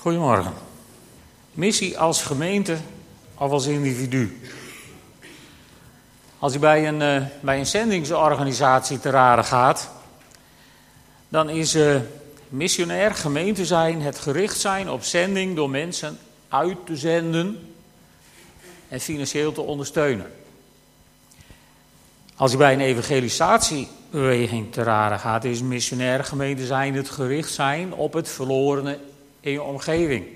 Goedemorgen. 0.00 0.52
Missie 1.52 1.98
als 1.98 2.22
gemeente 2.22 2.76
of 3.34 3.50
als 3.50 3.66
individu. 3.66 4.40
Als 6.38 6.54
u 6.54 6.58
bij 6.58 6.88
een, 6.88 7.00
uh, 7.00 7.26
bij 7.40 7.58
een 7.58 7.66
zendingsorganisatie 7.66 9.00
te 9.00 9.10
raden 9.10 9.44
gaat, 9.44 9.90
dan 11.28 11.48
is 11.50 11.74
uh, 11.74 11.96
missionair 12.48 13.14
gemeente 13.14 13.66
zijn 13.66 14.02
het 14.02 14.18
gericht 14.18 14.58
zijn 14.58 14.90
op 14.90 15.02
zending 15.02 15.56
door 15.56 15.70
mensen 15.70 16.18
uit 16.48 16.86
te 16.86 16.96
zenden 16.96 17.74
en 18.88 19.00
financieel 19.00 19.52
te 19.52 19.60
ondersteunen. 19.60 20.32
Als 22.36 22.52
u 22.52 22.56
bij 22.56 22.72
een 22.72 22.80
evangelisatiebeweging 22.80 24.72
te 24.72 24.82
raden 24.82 25.18
gaat, 25.18 25.44
is 25.44 25.62
missionair 25.62 26.24
gemeente 26.24 26.66
zijn 26.66 26.94
het 26.94 27.10
gericht 27.10 27.52
zijn 27.52 27.94
op 27.94 28.12
het 28.12 28.28
verlorene 28.28 28.98
in 29.40 29.52
je 29.52 29.62
omgeving. 29.62 30.26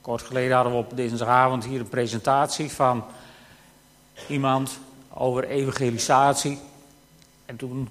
Kort 0.00 0.22
geleden 0.22 0.54
hadden 0.54 0.72
we 0.72 0.78
op 0.78 0.96
dinsdagavond 0.96 1.64
hier 1.64 1.80
een 1.80 1.88
presentatie 1.88 2.70
van 2.70 3.04
iemand 4.28 4.78
over 5.08 5.44
evangelisatie. 5.44 6.58
En 7.46 7.56
toen 7.56 7.88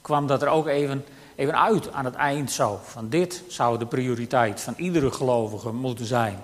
kwam 0.00 0.26
dat 0.26 0.42
er 0.42 0.48
ook 0.48 0.66
even, 0.66 1.04
even 1.34 1.60
uit 1.60 1.92
aan 1.92 2.04
het 2.04 2.14
eind 2.14 2.50
zo. 2.50 2.80
Van 2.84 3.08
dit 3.08 3.42
zou 3.48 3.78
de 3.78 3.86
prioriteit 3.86 4.60
van 4.60 4.74
iedere 4.76 5.10
gelovige 5.10 5.72
moeten 5.72 6.06
zijn. 6.06 6.42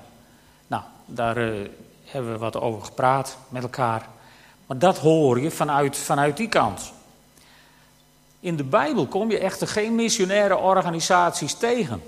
Nou, 0.66 0.82
daar 1.06 1.38
uh, 1.38 1.68
hebben 2.04 2.32
we 2.32 2.38
wat 2.38 2.60
over 2.60 2.84
gepraat 2.84 3.36
met 3.48 3.62
elkaar. 3.62 4.08
Maar 4.66 4.78
dat 4.78 4.98
hoor 4.98 5.40
je 5.40 5.50
vanuit, 5.50 5.96
vanuit 5.96 6.36
die 6.36 6.48
kant. 6.48 6.92
In 8.40 8.56
de 8.56 8.64
Bijbel 8.64 9.06
kom 9.06 9.30
je 9.30 9.38
echter 9.38 9.68
geen 9.68 9.94
missionaire 9.94 10.56
organisaties 10.56 11.54
tegen. 11.54 12.02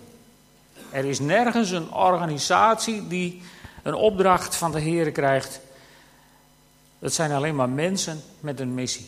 Er 0.90 1.04
is 1.04 1.20
nergens 1.20 1.70
een 1.70 1.92
organisatie 1.92 3.06
die 3.06 3.42
een 3.82 3.94
opdracht 3.94 4.56
van 4.56 4.72
de 4.72 4.80
Heer 4.80 5.12
krijgt. 5.12 5.60
Het 6.98 7.14
zijn 7.14 7.32
alleen 7.32 7.54
maar 7.54 7.68
mensen 7.68 8.22
met 8.40 8.60
een 8.60 8.74
missie. 8.74 9.06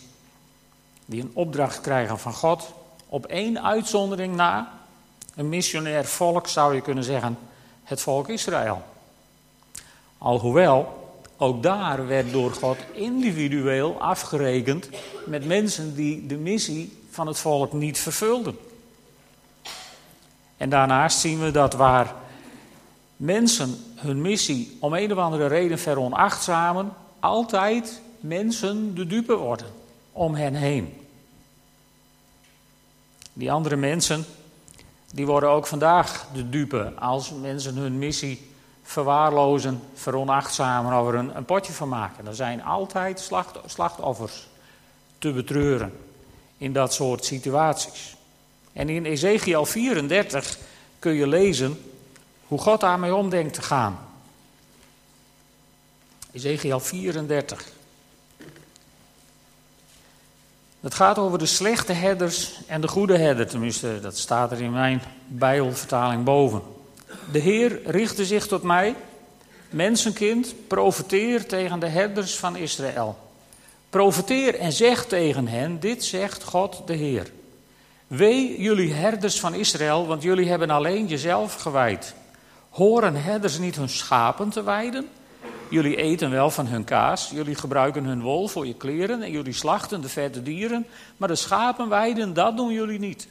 Die 1.06 1.22
een 1.22 1.30
opdracht 1.34 1.80
krijgen 1.80 2.18
van 2.18 2.32
God. 2.32 2.72
Op 3.06 3.26
één 3.26 3.62
uitzondering 3.62 4.34
na. 4.34 4.72
Een 5.34 5.48
missionair 5.48 6.04
volk 6.04 6.46
zou 6.46 6.74
je 6.74 6.80
kunnen 6.80 7.04
zeggen. 7.04 7.38
Het 7.84 8.00
volk 8.00 8.28
Israël. 8.28 8.82
Alhoewel, 10.18 11.08
ook 11.36 11.62
daar 11.62 12.06
werd 12.06 12.32
door 12.32 12.52
God 12.52 12.76
individueel 12.92 14.00
afgerekend 14.00 14.88
met 15.26 15.46
mensen 15.46 15.94
die 15.94 16.26
de 16.26 16.36
missie 16.36 16.98
van 17.10 17.26
het 17.26 17.38
volk 17.38 17.72
niet 17.72 17.98
vervulden. 17.98 18.58
En 20.60 20.68
daarnaast 20.68 21.18
zien 21.18 21.40
we 21.40 21.50
dat 21.50 21.74
waar 21.74 22.14
mensen 23.16 23.76
hun 23.96 24.20
missie 24.20 24.76
om 24.80 24.94
een 24.94 25.12
of 25.12 25.18
andere 25.18 25.46
reden 25.46 25.78
veronachtzamen, 25.78 26.92
altijd 27.20 28.00
mensen 28.20 28.94
de 28.94 29.06
dupe 29.06 29.36
worden 29.36 29.66
om 30.12 30.34
hen 30.34 30.54
heen. 30.54 31.06
Die 33.32 33.52
andere 33.52 33.76
mensen, 33.76 34.24
die 35.12 35.26
worden 35.26 35.48
ook 35.48 35.66
vandaag 35.66 36.26
de 36.32 36.48
dupe 36.48 36.92
als 36.98 37.32
mensen 37.32 37.76
hun 37.76 37.98
missie 37.98 38.50
verwaarlozen, 38.82 39.82
veronachtzamen, 39.94 40.92
over 40.92 41.14
een, 41.14 41.36
een 41.36 41.44
potje 41.44 41.72
van 41.72 41.88
maken. 41.88 42.26
Er 42.26 42.34
zijn 42.34 42.64
altijd 42.64 43.30
slachtoffers 43.66 44.48
te 45.18 45.32
betreuren 45.32 45.92
in 46.56 46.72
dat 46.72 46.94
soort 46.94 47.24
situaties. 47.24 48.18
En 48.72 48.88
in 48.88 49.04
Ezekiel 49.04 49.66
34 49.66 50.58
kun 50.98 51.12
je 51.12 51.26
lezen 51.26 51.80
hoe 52.46 52.58
God 52.58 52.80
daarmee 52.80 53.14
om 53.14 53.30
denkt 53.30 53.54
te 53.54 53.62
gaan. 53.62 53.98
Ezekiel 56.32 56.80
34. 56.80 57.68
Het 60.80 60.94
gaat 60.94 61.18
over 61.18 61.38
de 61.38 61.46
slechte 61.46 61.92
herders 61.92 62.60
en 62.66 62.80
de 62.80 62.88
goede 62.88 63.18
herder, 63.18 63.46
tenminste, 63.46 63.98
dat 64.00 64.18
staat 64.18 64.52
er 64.52 64.60
in 64.60 64.72
mijn 64.72 65.02
Bijbelvertaling 65.26 66.24
boven. 66.24 66.62
De 67.32 67.38
Heer 67.38 67.80
richtte 67.84 68.24
zich 68.24 68.46
tot 68.46 68.62
mij, 68.62 68.96
mensenkind, 69.70 70.54
profeteer 70.66 71.46
tegen 71.46 71.80
de 71.80 71.88
herders 71.88 72.36
van 72.36 72.56
Israël. 72.56 73.18
Profeteer 73.90 74.58
en 74.58 74.72
zeg 74.72 75.06
tegen 75.06 75.48
hen, 75.48 75.80
dit 75.80 76.04
zegt 76.04 76.42
God 76.42 76.82
de 76.86 76.94
Heer. 76.94 77.30
Wee 78.10 78.60
jullie 78.60 78.92
herders 78.92 79.40
van 79.40 79.54
Israël, 79.54 80.06
want 80.06 80.22
jullie 80.22 80.48
hebben 80.48 80.70
alleen 80.70 81.06
jezelf 81.06 81.54
gewijd. 81.54 82.14
Horen 82.70 83.22
herders 83.22 83.58
niet 83.58 83.76
hun 83.76 83.88
schapen 83.88 84.48
te 84.48 84.62
weiden? 84.62 85.08
Jullie 85.68 85.96
eten 85.96 86.30
wel 86.30 86.50
van 86.50 86.66
hun 86.66 86.84
kaas, 86.84 87.30
jullie 87.30 87.54
gebruiken 87.54 88.04
hun 88.04 88.22
wol 88.22 88.48
voor 88.48 88.66
je 88.66 88.74
kleren 88.74 89.22
en 89.22 89.30
jullie 89.30 89.52
slachten 89.52 90.00
de 90.00 90.08
vette 90.08 90.42
dieren, 90.42 90.86
maar 91.16 91.28
de 91.28 91.34
schapen 91.34 91.88
weiden, 91.88 92.34
dat 92.34 92.56
doen 92.56 92.72
jullie 92.72 92.98
niet. 92.98 93.28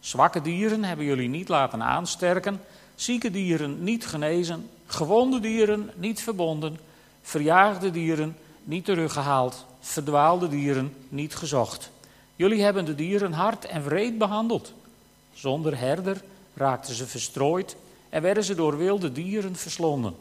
Zwakke 0.00 0.42
dieren 0.42 0.84
hebben 0.84 1.06
jullie 1.06 1.28
niet 1.28 1.48
laten 1.48 1.82
aansterken, 1.82 2.60
zieke 2.94 3.30
dieren 3.30 3.82
niet 3.82 4.06
genezen, 4.06 4.70
gewonde 4.86 5.40
dieren 5.40 5.90
niet 5.96 6.22
verbonden, 6.22 6.78
verjaagde 7.22 7.90
dieren 7.90 8.36
niet 8.64 8.84
teruggehaald, 8.84 9.66
verdwaalde 9.80 10.48
dieren 10.48 10.94
niet 11.08 11.34
gezocht. 11.34 11.90
Jullie 12.36 12.62
hebben 12.62 12.84
de 12.84 12.94
dieren 12.94 13.32
hard 13.32 13.64
en 13.64 13.84
wreed 13.84 14.18
behandeld. 14.18 14.72
Zonder 15.32 15.78
herder 15.78 16.22
raakten 16.54 16.94
ze 16.94 17.06
verstrooid 17.06 17.76
en 18.08 18.22
werden 18.22 18.44
ze 18.44 18.54
door 18.54 18.76
wilde 18.76 19.12
dieren 19.12 19.56
verslonden. 19.56 20.16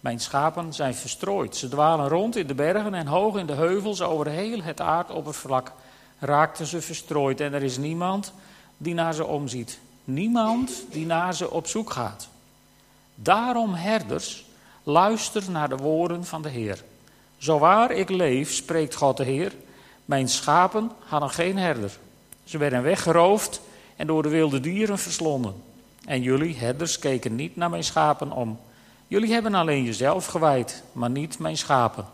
Mijn 0.00 0.20
schapen 0.20 0.74
zijn 0.74 0.94
verstrooid. 0.94 1.56
Ze 1.56 1.68
dwalen 1.68 2.08
rond 2.08 2.36
in 2.36 2.46
de 2.46 2.54
bergen 2.54 2.94
en 2.94 3.06
hoog 3.06 3.36
in 3.36 3.46
de 3.46 3.52
heuvels 3.52 4.02
over 4.02 4.26
heel 4.26 4.62
het 4.62 4.80
aardoppervlak 4.80 5.72
raakten 6.18 6.66
ze 6.66 6.80
verstrooid. 6.80 7.40
En 7.40 7.52
er 7.52 7.62
is 7.62 7.76
niemand 7.76 8.32
die 8.76 8.94
naar 8.94 9.14
ze 9.14 9.24
omziet. 9.24 9.78
Niemand 10.04 10.84
die 10.90 11.06
naar 11.06 11.34
ze 11.34 11.50
op 11.50 11.66
zoek 11.66 11.90
gaat. 11.90 12.28
Daarom, 13.14 13.74
herders, 13.74 14.44
luister 14.82 15.50
naar 15.50 15.68
de 15.68 15.76
woorden 15.76 16.24
van 16.24 16.42
de 16.42 16.48
Heer. 16.48 16.84
Zowaar 17.38 17.90
ik 17.90 18.08
leef, 18.08 18.52
spreekt 18.52 18.94
God 18.94 19.16
de 19.16 19.24
Heer, 19.24 19.52
mijn 20.06 20.28
schapen 20.28 20.90
hadden 21.04 21.30
geen 21.30 21.58
herder. 21.58 21.98
Ze 22.44 22.58
werden 22.58 22.82
weggeroofd 22.82 23.60
en 23.96 24.06
door 24.06 24.22
de 24.22 24.28
wilde 24.28 24.60
dieren 24.60 24.98
verslonden. 24.98 25.54
En 26.04 26.22
jullie, 26.22 26.56
herders, 26.56 26.98
keken 26.98 27.34
niet 27.34 27.56
naar 27.56 27.70
mijn 27.70 27.84
schapen 27.84 28.32
om. 28.32 28.58
Jullie 29.06 29.32
hebben 29.32 29.54
alleen 29.54 29.84
jezelf 29.84 30.26
gewijd, 30.26 30.82
maar 30.92 31.10
niet 31.10 31.38
mijn 31.38 31.56
schapen. 31.56 32.04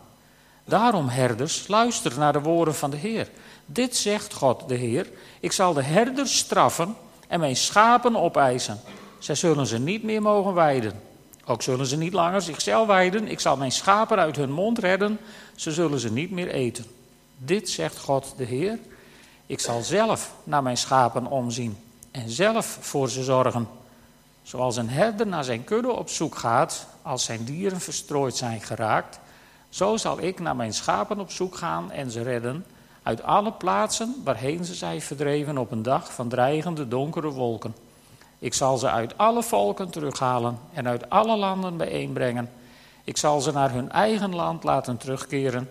Daarom, 0.65 1.07
herders, 1.07 1.67
luister 1.67 2.19
naar 2.19 2.33
de 2.33 2.41
woorden 2.41 2.75
van 2.75 2.89
de 2.89 2.97
Heer. 2.97 3.29
Dit 3.65 3.95
zegt 3.95 4.33
God, 4.33 4.67
de 4.67 4.75
Heer: 4.75 5.09
Ik 5.39 5.51
zal 5.51 5.73
de 5.73 5.83
herders 5.83 6.37
straffen 6.37 6.95
en 7.27 7.39
mijn 7.39 7.55
schapen 7.55 8.15
opeisen. 8.15 8.79
Zij 9.19 9.35
zullen 9.35 9.67
ze 9.67 9.79
niet 9.79 10.03
meer 10.03 10.21
mogen 10.21 10.53
weiden. 10.53 11.01
Ook 11.45 11.61
zullen 11.61 11.85
ze 11.85 11.97
niet 11.97 12.13
langer 12.13 12.41
zichzelf 12.41 12.87
weiden. 12.87 13.27
Ik 13.27 13.39
zal 13.39 13.57
mijn 13.57 13.71
schapen 13.71 14.17
uit 14.17 14.35
hun 14.35 14.51
mond 14.51 14.79
redden. 14.79 15.19
Ze 15.55 15.71
zullen 15.71 15.99
ze 15.99 16.11
niet 16.11 16.31
meer 16.31 16.47
eten. 16.47 16.85
Dit 17.45 17.69
zegt 17.69 17.99
God 17.99 18.33
de 18.37 18.43
Heer. 18.43 18.79
Ik 19.45 19.59
zal 19.59 19.81
zelf 19.81 20.33
naar 20.43 20.63
mijn 20.63 20.77
schapen 20.77 21.25
omzien 21.25 21.77
en 22.11 22.29
zelf 22.29 22.77
voor 22.81 23.09
ze 23.09 23.23
zorgen. 23.23 23.67
Zoals 24.43 24.75
een 24.75 24.89
herder 24.89 25.27
naar 25.27 25.43
zijn 25.43 25.63
kudde 25.63 25.91
op 25.91 26.09
zoek 26.09 26.35
gaat 26.35 26.87
als 27.01 27.23
zijn 27.23 27.43
dieren 27.43 27.79
verstrooid 27.79 28.35
zijn 28.35 28.61
geraakt, 28.61 29.19
zo 29.69 29.97
zal 29.97 30.21
ik 30.21 30.39
naar 30.39 30.55
mijn 30.55 30.73
schapen 30.73 31.19
op 31.19 31.31
zoek 31.31 31.55
gaan 31.55 31.91
en 31.91 32.11
ze 32.11 32.21
redden 32.21 32.65
uit 33.03 33.23
alle 33.23 33.51
plaatsen 33.51 34.15
waarheen 34.23 34.65
ze 34.65 34.73
zijn 34.73 35.01
verdreven 35.01 35.57
op 35.57 35.71
een 35.71 35.83
dag 35.83 36.13
van 36.13 36.27
dreigende 36.27 36.87
donkere 36.87 37.29
wolken. 37.29 37.75
Ik 38.39 38.53
zal 38.53 38.77
ze 38.77 38.89
uit 38.89 39.17
alle 39.17 39.43
volken 39.43 39.89
terughalen 39.89 40.59
en 40.73 40.87
uit 40.87 41.09
alle 41.09 41.37
landen 41.37 41.77
bijeenbrengen. 41.77 42.51
Ik 43.03 43.17
zal 43.17 43.41
ze 43.41 43.51
naar 43.51 43.71
hun 43.71 43.91
eigen 43.91 44.35
land 44.35 44.63
laten 44.63 44.97
terugkeren 44.97 45.69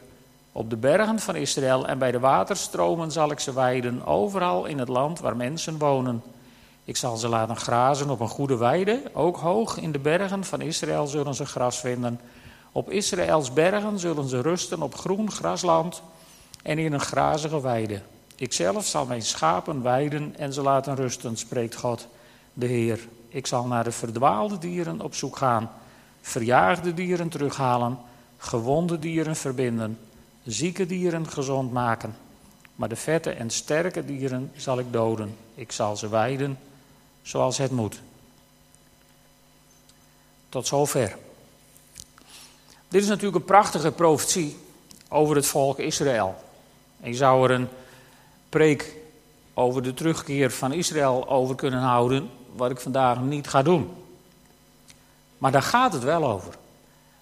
op 0.52 0.70
de 0.70 0.76
bergen 0.76 1.18
van 1.18 1.36
Israël 1.36 1.86
en 1.86 1.98
bij 1.98 2.10
de 2.10 2.18
waterstromen 2.18 3.12
zal 3.12 3.30
ik 3.30 3.40
ze 3.40 3.52
weiden, 3.52 4.06
overal 4.06 4.64
in 4.64 4.78
het 4.78 4.88
land 4.88 5.20
waar 5.20 5.36
mensen 5.36 5.78
wonen. 5.78 6.22
Ik 6.84 6.96
zal 6.96 7.16
ze 7.16 7.28
laten 7.28 7.56
grazen 7.56 8.10
op 8.10 8.20
een 8.20 8.28
goede 8.28 8.56
weide, 8.56 9.02
ook 9.12 9.36
hoog 9.36 9.78
in 9.78 9.92
de 9.92 9.98
bergen 9.98 10.44
van 10.44 10.60
Israël 10.60 11.06
zullen 11.06 11.34
ze 11.34 11.46
gras 11.46 11.78
vinden. 11.80 12.20
Op 12.72 12.90
Israëls 12.90 13.52
bergen 13.52 13.98
zullen 13.98 14.28
ze 14.28 14.40
rusten 14.40 14.82
op 14.82 14.94
groen 14.94 15.30
grasland 15.30 16.02
en 16.62 16.78
in 16.78 16.92
een 16.92 17.00
grazige 17.00 17.60
weide. 17.60 18.00
Ikzelf 18.36 18.86
zal 18.86 19.06
mijn 19.06 19.22
schapen 19.22 19.82
weiden 19.82 20.34
en 20.36 20.52
ze 20.52 20.62
laten 20.62 20.94
rusten, 20.94 21.36
spreekt 21.36 21.76
God, 21.76 22.06
de 22.52 22.66
Heer. 22.66 23.08
Ik 23.28 23.46
zal 23.46 23.66
naar 23.66 23.84
de 23.84 23.92
verdwaalde 23.92 24.58
dieren 24.58 25.00
op 25.00 25.14
zoek 25.14 25.36
gaan, 25.36 25.70
verjaagde 26.20 26.94
dieren 26.94 27.28
terughalen, 27.28 27.98
gewonde 28.36 28.98
dieren 28.98 29.36
verbinden 29.36 29.98
zieke 30.46 30.86
dieren 30.86 31.28
gezond 31.28 31.72
maken, 31.72 32.16
maar 32.74 32.88
de 32.88 32.96
vette 32.96 33.30
en 33.30 33.50
sterke 33.50 34.04
dieren 34.04 34.52
zal 34.56 34.78
ik 34.78 34.92
doden. 34.92 35.36
Ik 35.54 35.72
zal 35.72 35.96
ze 35.96 36.08
weiden 36.08 36.58
zoals 37.22 37.58
het 37.58 37.70
moet. 37.70 38.00
Tot 40.48 40.66
zover. 40.66 41.16
Dit 42.88 43.02
is 43.02 43.08
natuurlijk 43.08 43.36
een 43.36 43.44
prachtige 43.44 43.92
profetie 43.92 44.56
over 45.08 45.36
het 45.36 45.46
volk 45.46 45.78
Israël. 45.78 46.34
Je 47.02 47.14
zou 47.14 47.44
er 47.44 47.50
een 47.50 47.68
preek 48.48 48.96
over 49.54 49.82
de 49.82 49.94
terugkeer 49.94 50.50
van 50.50 50.72
Israël 50.72 51.28
over 51.28 51.54
kunnen 51.54 51.80
houden, 51.80 52.30
wat 52.56 52.70
ik 52.70 52.80
vandaag 52.80 53.20
niet 53.20 53.48
ga 53.48 53.62
doen. 53.62 53.90
Maar 55.38 55.52
daar 55.52 55.62
gaat 55.62 55.92
het 55.92 56.02
wel 56.02 56.24
over. 56.24 56.54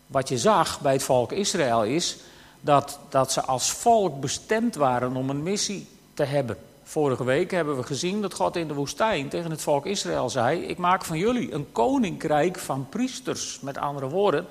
Wat 0.06 0.28
je 0.28 0.38
zag 0.38 0.80
bij 0.80 0.92
het 0.92 1.02
volk 1.02 1.32
Israël 1.32 1.84
is 1.84 2.16
dat, 2.60 2.98
dat 3.08 3.32
ze 3.32 3.42
als 3.42 3.70
volk 3.70 4.20
bestemd 4.20 4.74
waren 4.74 5.16
om 5.16 5.30
een 5.30 5.42
missie 5.42 5.86
te 6.14 6.24
hebben. 6.24 6.56
Vorige 6.82 7.24
week 7.24 7.50
hebben 7.50 7.76
we 7.76 7.82
gezien 7.82 8.20
dat 8.20 8.34
God 8.34 8.56
in 8.56 8.68
de 8.68 8.74
woestijn 8.74 9.28
tegen 9.28 9.50
het 9.50 9.62
volk 9.62 9.86
Israël 9.86 10.30
zei: 10.30 10.60
Ik 10.60 10.78
maak 10.78 11.04
van 11.04 11.18
jullie 11.18 11.52
een 11.52 11.72
koninkrijk 11.72 12.58
van 12.58 12.86
priesters. 12.88 13.60
Met 13.60 13.78
andere 13.78 14.08
woorden, 14.08 14.46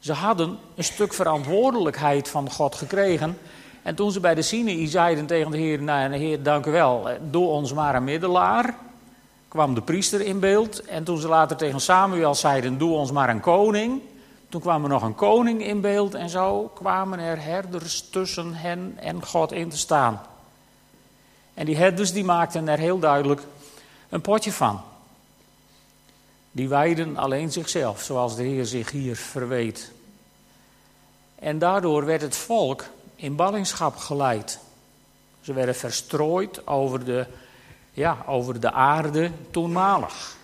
ze 0.00 0.12
hadden 0.12 0.58
een 0.74 0.84
stuk 0.84 1.12
verantwoordelijkheid 1.12 2.28
van 2.28 2.50
God 2.50 2.74
gekregen. 2.74 3.38
En 3.82 3.94
toen 3.94 4.12
ze 4.12 4.20
bij 4.20 4.34
de 4.34 4.42
Sinai 4.42 4.86
zeiden 4.86 5.26
tegen 5.26 5.50
de 5.50 5.58
Heer: 5.58 5.82
Nou, 5.82 6.14
Heer, 6.14 6.42
dank 6.42 6.66
u 6.66 6.70
wel, 6.70 7.08
doe 7.30 7.46
ons 7.46 7.72
maar 7.72 7.94
een 7.94 8.04
middelaar. 8.04 8.74
kwam 9.48 9.74
de 9.74 9.82
priester 9.82 10.20
in 10.20 10.40
beeld. 10.40 10.84
En 10.84 11.04
toen 11.04 11.18
ze 11.18 11.28
later 11.28 11.56
tegen 11.56 11.80
Samuel 11.80 12.34
zeiden: 12.34 12.78
Doe 12.78 12.92
ons 12.92 13.12
maar 13.12 13.28
een 13.28 13.40
koning. 13.40 14.00
Toen 14.52 14.60
kwam 14.60 14.82
er 14.82 14.88
nog 14.88 15.02
een 15.02 15.14
koning 15.14 15.64
in 15.64 15.80
beeld. 15.80 16.14
En 16.14 16.28
zo 16.28 16.70
kwamen 16.74 17.18
er 17.18 17.42
herders 17.42 18.08
tussen 18.10 18.54
hen 18.54 18.94
en 18.98 19.26
God 19.26 19.52
in 19.52 19.68
te 19.68 19.76
staan. 19.76 20.20
En 21.54 21.66
die 21.66 21.76
herders 21.76 22.12
die 22.12 22.24
maakten 22.24 22.68
er 22.68 22.78
heel 22.78 22.98
duidelijk 22.98 23.42
een 24.08 24.20
potje 24.20 24.52
van. 24.52 24.80
Die 26.50 26.68
wijden 26.68 27.16
alleen 27.16 27.52
zichzelf, 27.52 28.02
zoals 28.02 28.36
de 28.36 28.42
Heer 28.42 28.66
zich 28.66 28.90
hier 28.90 29.16
verweet. 29.16 29.92
En 31.34 31.58
daardoor 31.58 32.04
werd 32.04 32.22
het 32.22 32.36
volk 32.36 32.84
in 33.14 33.36
ballingschap 33.36 33.96
geleid. 33.96 34.58
Ze 35.40 35.52
werden 35.52 35.74
verstrooid 35.74 36.66
over 36.66 37.04
de, 37.04 37.26
ja, 37.92 38.16
over 38.26 38.60
de 38.60 38.72
aarde 38.72 39.30
toenmalig. 39.50 40.36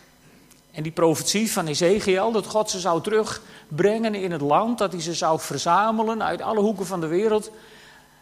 En 0.78 0.84
die 0.84 0.92
profetie 0.92 1.52
van 1.52 1.66
Ezekiel, 1.66 2.32
dat 2.32 2.46
God 2.46 2.70
ze 2.70 2.80
zou 2.80 3.02
terugbrengen 3.02 4.14
in 4.14 4.32
het 4.32 4.40
land, 4.40 4.78
dat 4.78 4.92
hij 4.92 5.00
ze 5.00 5.14
zou 5.14 5.40
verzamelen 5.40 6.22
uit 6.22 6.42
alle 6.42 6.60
hoeken 6.60 6.86
van 6.86 7.00
de 7.00 7.06
wereld, 7.06 7.50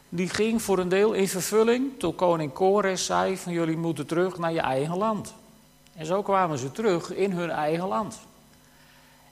die 0.08 0.28
ging 0.28 0.62
voor 0.62 0.78
een 0.78 0.88
deel 0.88 1.12
in 1.12 1.28
vervulling 1.28 1.98
toen 1.98 2.14
koning 2.14 2.52
Kores 2.52 3.04
zei 3.04 3.36
van 3.36 3.52
jullie 3.52 3.76
moeten 3.76 4.06
terug 4.06 4.38
naar 4.38 4.52
je 4.52 4.60
eigen 4.60 4.96
land. 4.96 5.34
En 5.94 6.06
zo 6.06 6.22
kwamen 6.22 6.58
ze 6.58 6.72
terug 6.72 7.14
in 7.14 7.32
hun 7.32 7.50
eigen 7.50 7.88
land. 7.88 8.18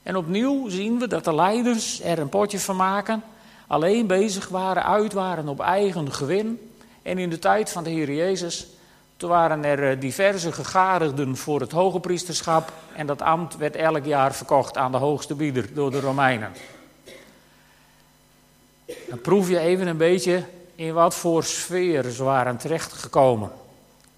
En 0.03 0.15
opnieuw 0.15 0.69
zien 0.69 0.99
we 0.99 1.07
dat 1.07 1.23
de 1.23 1.35
leiders 1.35 2.01
er 2.01 2.19
een 2.19 2.29
potje 2.29 2.59
van 2.59 2.75
maken, 2.75 3.23
alleen 3.67 4.07
bezig 4.07 4.47
waren, 4.47 4.85
uit 4.85 5.13
waren 5.13 5.47
op 5.47 5.59
eigen 5.59 6.13
gewin. 6.13 6.71
En 7.01 7.17
in 7.17 7.29
de 7.29 7.39
tijd 7.39 7.69
van 7.69 7.83
de 7.83 7.89
Heer 7.89 8.13
Jezus, 8.13 8.67
toen 9.17 9.29
waren 9.29 9.63
er 9.63 9.91
eh, 9.91 9.99
diverse 9.99 10.51
gegadigden 10.51 11.37
voor 11.37 11.59
het 11.59 11.71
hoge 11.71 11.99
priesterschap 11.99 12.71
en 12.95 13.07
dat 13.07 13.21
ambt 13.21 13.57
werd 13.57 13.75
elk 13.75 14.05
jaar 14.05 14.33
verkocht 14.33 14.77
aan 14.77 14.91
de 14.91 14.97
hoogste 14.97 15.35
bieder 15.35 15.73
door 15.73 15.91
de 15.91 15.99
Romeinen. 15.99 16.51
Dan 19.09 19.21
proef 19.21 19.49
je 19.49 19.59
even 19.59 19.87
een 19.87 19.97
beetje 19.97 20.43
in 20.75 20.93
wat 20.93 21.15
voor 21.15 21.43
sfeer 21.43 22.03
ze 22.03 22.23
waren 22.23 22.57
terechtgekomen. 22.57 23.51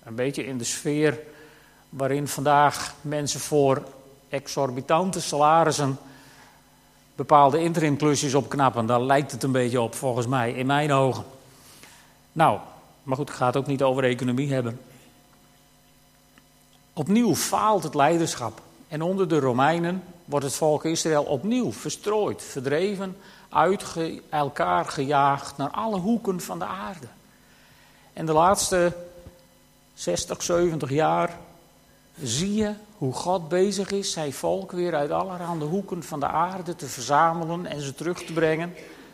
Een 0.04 0.16
beetje 0.16 0.46
in 0.46 0.58
de 0.58 0.64
sfeer 0.64 1.20
waarin 1.90 2.28
vandaag 2.28 2.94
mensen 3.02 3.40
voor 3.40 3.84
exorbitante 4.30 5.22
salarissen 5.22 5.98
bepaalde 7.16 7.60
interimklusjes 7.64 8.34
opknappen. 8.34 8.86
Daar 8.86 9.02
lijkt 9.02 9.32
het 9.32 9.44
een 9.44 9.52
beetje 9.52 9.82
op, 9.82 9.96
volgens 9.96 10.28
mij, 10.28 10.52
in 10.52 10.66
mijn 10.66 10.92
ogen. 10.92 11.24
Nou, 12.32 12.60
maar 13.04 13.18
goed, 13.18 13.40
het 13.40 13.58
ook 13.58 13.68
niet 13.68 13.84
over 13.84 14.04
economie 14.04 14.54
hebben. 14.54 14.80
Opnieuw 16.98 17.36
faalt 17.36 17.84
het 17.84 17.96
leiderschap. 17.96 18.62
En 18.88 19.02
onder 19.02 19.28
de 19.28 19.40
Romeinen 19.40 20.04
wordt 20.26 20.46
het 20.46 20.56
volk 20.56 20.86
Israël 20.86 21.24
opnieuw 21.24 21.72
verstrooid, 21.72 22.44
verdreven, 22.44 23.18
uit 23.50 23.84
elkaar 24.30 24.86
gejaagd 24.86 25.58
naar 25.58 25.70
alle 25.70 26.00
hoeken 26.00 26.42
van 26.42 26.60
de 26.60 26.66
aarde. 26.66 27.08
En 28.14 28.26
de 28.26 28.34
laatste 28.34 28.96
60, 29.94 30.44
70 30.44 30.90
jaar 30.90 31.38
zie 32.22 32.54
je 32.54 32.74
hoe 32.98 33.14
God 33.14 33.50
bezig 33.50 33.92
is 33.92 34.12
zijn 34.12 34.34
volk 34.34 34.72
weer 34.72 34.96
uit 34.96 35.12
allerhande 35.12 35.66
hoeken 35.66 36.04
van 36.04 36.20
de 36.20 36.28
aarde 36.28 36.76
te 36.76 36.88
verzamelen 36.88 37.66
en 37.66 37.82
ze 37.82 37.94
terug 37.94 38.24
te 38.24 38.34
brengen 38.34 38.74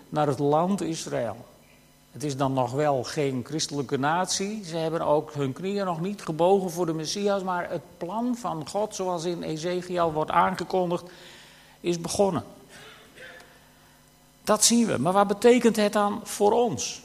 naar 0.10 0.28
het 0.28 0.40
land 0.40 0.82
Israël. 0.82 1.46
Het 2.14 2.24
is 2.24 2.38
dan 2.38 2.54
nog 2.54 2.72
wel 2.72 3.04
geen 3.04 3.42
christelijke 3.46 3.98
natie. 3.98 4.66
Ze 4.66 4.78
hebben 4.78 5.02
ook 5.02 5.34
hun 5.34 5.54
knieën 5.54 5.86
nog 5.86 6.02
niet 6.02 6.22
gebogen 6.22 6.72
voor 6.72 6.86
de 6.86 6.94
Messias. 6.94 7.44
Maar 7.44 7.70
het 7.70 7.82
plan 7.98 8.36
van 8.36 8.70
God, 8.70 8.96
zoals 8.96 9.24
in 9.24 9.44
Ezekiel 9.44 10.12
wordt 10.12 10.32
aangekondigd, 10.32 11.04
is 11.82 12.02
begonnen. 12.02 12.44
Dat 14.44 14.66
zien 14.66 14.86
we. 14.86 14.98
Maar 14.98 15.14
wat 15.14 15.28
betekent 15.28 15.76
het 15.76 15.94
dan 15.94 16.20
voor 16.24 16.52
ons? 16.52 17.02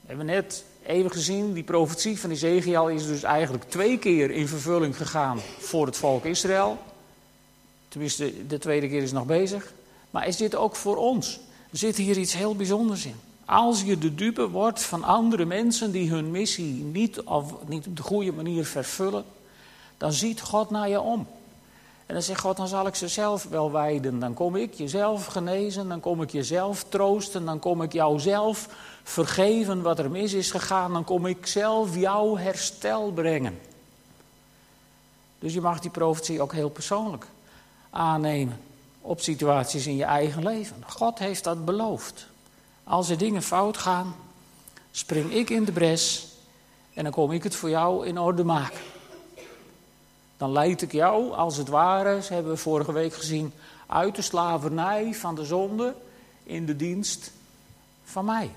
We 0.00 0.06
hebben 0.06 0.26
net 0.26 0.64
even 0.86 1.10
gezien, 1.10 1.52
die 1.52 1.64
profetie 1.64 2.20
van 2.20 2.30
Ezekiel 2.30 2.88
is 2.88 3.06
dus 3.06 3.22
eigenlijk 3.22 3.64
twee 3.64 3.98
keer 3.98 4.30
in 4.30 4.48
vervulling 4.48 4.96
gegaan 4.96 5.40
voor 5.58 5.86
het 5.86 5.96
volk 5.96 6.24
Israël. 6.24 6.78
Tenminste, 7.88 8.46
de 8.46 8.58
tweede 8.58 8.88
keer 8.88 9.02
is 9.02 9.12
nog 9.12 9.26
bezig. 9.26 9.72
Maar 10.10 10.26
is 10.26 10.36
dit 10.36 10.54
ook 10.54 10.76
voor 10.76 10.96
ons? 10.96 11.40
Er 11.70 11.78
zit 11.78 11.96
hier 11.96 12.18
iets 12.18 12.32
heel 12.32 12.56
bijzonders 12.56 13.04
in. 13.06 13.27
Als 13.48 13.82
je 13.82 13.98
de 13.98 14.14
dupe 14.14 14.48
wordt 14.48 14.82
van 14.82 15.04
andere 15.04 15.44
mensen 15.44 15.92
die 15.92 16.10
hun 16.10 16.30
missie 16.30 16.84
niet, 16.84 17.20
of 17.20 17.54
niet 17.66 17.86
op 17.86 17.96
de 17.96 18.02
goede 18.02 18.32
manier 18.32 18.64
vervullen, 18.64 19.24
dan 19.96 20.12
ziet 20.12 20.40
God 20.40 20.70
naar 20.70 20.88
je 20.88 21.00
om. 21.00 21.26
En 22.06 22.14
dan 22.14 22.22
zegt 22.22 22.40
God, 22.40 22.56
dan 22.56 22.68
zal 22.68 22.86
ik 22.86 22.94
ze 22.94 23.08
zelf 23.08 23.44
wel 23.44 23.72
wijden. 23.72 24.18
Dan 24.18 24.34
kom 24.34 24.56
ik 24.56 24.74
jezelf 24.74 25.26
genezen, 25.26 25.88
dan 25.88 26.00
kom 26.00 26.22
ik 26.22 26.30
jezelf 26.30 26.84
troosten, 26.88 27.44
dan 27.44 27.58
kom 27.58 27.82
ik 27.82 27.92
jou 27.92 28.20
zelf 28.20 28.68
vergeven 29.02 29.82
wat 29.82 29.98
er 29.98 30.10
mis 30.10 30.32
is 30.32 30.50
gegaan, 30.50 30.92
dan 30.92 31.04
kom 31.04 31.26
ik 31.26 31.46
zelf 31.46 31.96
jouw 31.96 32.36
herstel 32.36 33.12
brengen. 33.12 33.58
Dus 35.38 35.54
je 35.54 35.60
mag 35.60 35.80
die 35.80 35.90
profetie 35.90 36.42
ook 36.42 36.52
heel 36.52 36.70
persoonlijk 36.70 37.26
aannemen 37.90 38.60
op 39.00 39.20
situaties 39.20 39.86
in 39.86 39.96
je 39.96 40.04
eigen 40.04 40.42
leven. 40.42 40.84
God 40.86 41.18
heeft 41.18 41.44
dat 41.44 41.64
beloofd. 41.64 42.26
Als 42.88 43.08
er 43.08 43.18
dingen 43.18 43.42
fout 43.42 43.76
gaan, 43.76 44.14
spring 44.90 45.32
ik 45.32 45.50
in 45.50 45.64
de 45.64 45.72
bres 45.72 46.26
en 46.94 47.02
dan 47.02 47.12
kom 47.12 47.32
ik 47.32 47.42
het 47.42 47.54
voor 47.54 47.70
jou 47.70 48.06
in 48.06 48.18
orde 48.18 48.44
maken. 48.44 48.80
Dan 50.36 50.52
leid 50.52 50.82
ik 50.82 50.92
jou, 50.92 51.32
als 51.32 51.56
het 51.56 51.68
ware, 51.68 52.22
ze 52.22 52.34
hebben 52.34 52.52
we 52.52 52.58
vorige 52.58 52.92
week 52.92 53.14
gezien, 53.14 53.52
uit 53.86 54.14
de 54.14 54.22
slavernij 54.22 55.14
van 55.14 55.34
de 55.34 55.44
zonde 55.44 55.94
in 56.42 56.66
de 56.66 56.76
dienst 56.76 57.32
van 58.04 58.24
mij. 58.24 58.50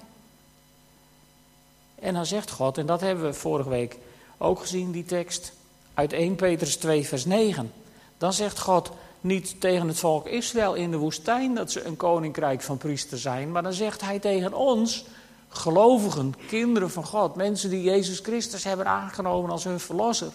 En 1.96 2.14
dan 2.14 2.26
zegt 2.26 2.52
God, 2.52 2.78
en 2.78 2.86
dat 2.86 3.02
hebben 3.02 3.26
we 3.26 3.34
vorige 3.34 3.70
week 3.70 3.98
ook 4.38 4.60
gezien, 4.60 4.92
die 4.92 5.06
tekst 5.06 5.54
uit 5.94 6.14
1 6.14 6.36
Petrus 6.36 6.76
2, 6.76 7.08
vers 7.08 7.26
9. 7.26 7.74
Dan 8.18 8.34
zegt 8.34 8.60
God 8.60 8.92
niet 9.22 9.62
tegen 9.62 9.88
het 9.88 10.00
volk 10.00 10.28
Israël 10.28 10.74
in 10.74 10.92
de 10.92 10.98
woestijn 10.98 11.56
dat 11.56 11.72
ze 11.72 11.84
een 11.84 11.96
koninkrijk 11.96 12.62
van 12.62 12.78
priester 12.78 13.18
zijn, 13.18 13.52
maar 13.52 13.64
dan 13.64 13.74
zegt 13.74 14.02
hij 14.02 14.20
tegen 14.20 14.54
ons, 14.54 15.06
gelovigen, 15.50 16.34
kinderen 16.48 16.92
van 16.92 17.06
God, 17.06 17.36
mensen 17.36 17.70
die 17.70 17.84
Jezus 17.84 18.20
Christus 18.20 18.64
hebben 18.64 18.86
aangenomen 18.88 19.52
als 19.52 19.64
hun 19.64 19.80
verlosser. 19.80 20.32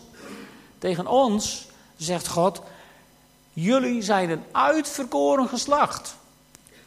Tegen 0.78 1.06
ons 1.06 1.68
zegt 1.96 2.28
God, 2.28 2.62
jullie 3.52 4.02
zijn 4.02 4.30
een 4.30 4.42
uitverkoren 4.52 5.48
geslacht, 5.48 6.16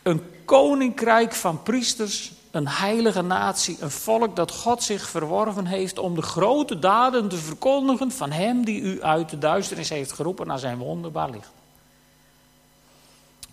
een 0.04 0.22
koninkrijk 0.46 1.34
van 1.34 1.64
priesters 1.64 2.32
een 2.52 2.68
heilige 2.68 3.22
natie, 3.22 3.78
een 3.80 3.92
volk 3.92 4.36
dat 4.36 4.52
God 4.52 4.84
zich 4.84 5.10
verworven 5.10 5.66
heeft 5.66 6.00
om 6.00 6.16
de 6.16 6.22
grote 6.22 6.80
daden 6.80 7.30
te 7.30 7.38
verkondigen 7.38 8.12
van 8.12 8.32
Hem 8.32 8.66
die 8.66 8.82
u 8.82 9.04
uit 9.04 9.30
de 9.30 9.38
duisternis 9.38 9.90
heeft 9.90 10.12
geroepen 10.12 10.48
naar 10.48 10.60
zijn 10.60 10.78
wonderbaar 10.78 11.30
licht. 11.30 11.52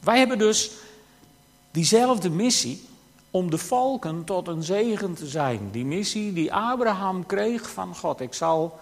Wij 0.06 0.18
hebben 0.18 0.38
dus 0.38 0.70
diezelfde 1.70 2.30
missie 2.30 2.84
om 3.30 3.50
de 3.50 3.58
volken 3.58 4.24
tot 4.24 4.48
een 4.48 4.62
zegen 4.62 5.14
te 5.14 5.26
zijn. 5.26 5.68
Die 5.72 5.84
missie 5.84 6.32
die 6.32 6.52
Abraham 6.52 7.26
kreeg 7.26 7.70
van 7.70 7.96
God. 7.96 8.20
Ik 8.20 8.34
zal 8.34 8.78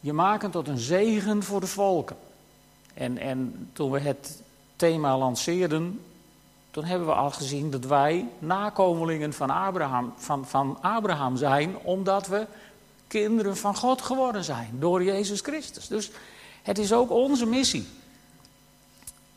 je 0.00 0.12
maken 0.12 0.50
tot 0.50 0.68
een 0.68 0.78
zegen 0.78 1.42
voor 1.42 1.60
de 1.60 1.66
volken. 1.66 2.16
En, 2.94 3.18
en 3.18 3.68
toen 3.72 3.90
we 3.90 4.00
het 4.00 4.42
thema 4.76 5.18
lanceerden, 5.18 6.00
toen 6.70 6.84
hebben 6.84 7.06
we 7.06 7.14
al 7.14 7.30
gezien 7.30 7.70
dat 7.70 7.84
wij 7.84 8.26
nakomelingen 8.38 9.32
van 9.32 9.50
Abraham, 9.50 10.12
van, 10.16 10.46
van 10.46 10.78
Abraham 10.80 11.36
zijn, 11.36 11.76
omdat 11.82 12.26
we 12.26 12.46
kinderen 13.06 13.56
van 13.56 13.76
God 13.76 14.02
geworden 14.02 14.44
zijn 14.44 14.70
door 14.78 15.04
Jezus 15.04 15.40
Christus. 15.40 15.88
Dus 15.88 16.10
het 16.62 16.78
is 16.78 16.92
ook 16.92 17.10
onze 17.10 17.46
missie 17.46 17.86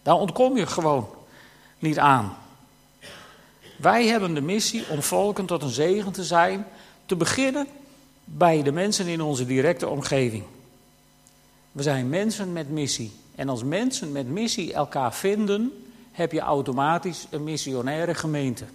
Daar 0.02 0.16
ontkom 0.16 0.58
je 0.58 0.68
gewoon 0.68 1.10
niet 1.80 2.00
aan. 2.00 2.38
Wij 3.78 4.08
hebben 4.08 4.34
de 4.34 4.42
missie 4.42 4.90
om 4.90 5.02
volken 5.02 5.46
tot 5.46 5.64
een 5.64 5.70
zegen 5.70 6.12
te 6.12 6.24
zijn, 6.24 6.68
te 7.06 7.16
beginnen 7.16 7.68
bij 8.24 8.64
de 8.64 8.72
mensen 8.72 9.08
in 9.08 9.22
onze 9.22 9.46
directe 9.46 9.88
omgeving. 9.88 10.44
We 11.72 11.84
zijn 11.84 12.10
mensen 12.10 12.54
met 12.54 12.70
missie. 12.70 13.12
En 13.36 13.50
als 13.50 13.64
mensen 13.64 14.12
met 14.12 14.28
missie 14.28 14.74
elkaar 14.74 15.14
vinden, 15.14 15.86
heb 16.12 16.32
je 16.32 16.40
automatisch 16.40 17.28
een 17.30 17.44
missionaire 17.44 18.14
gemeente. 18.14 18.66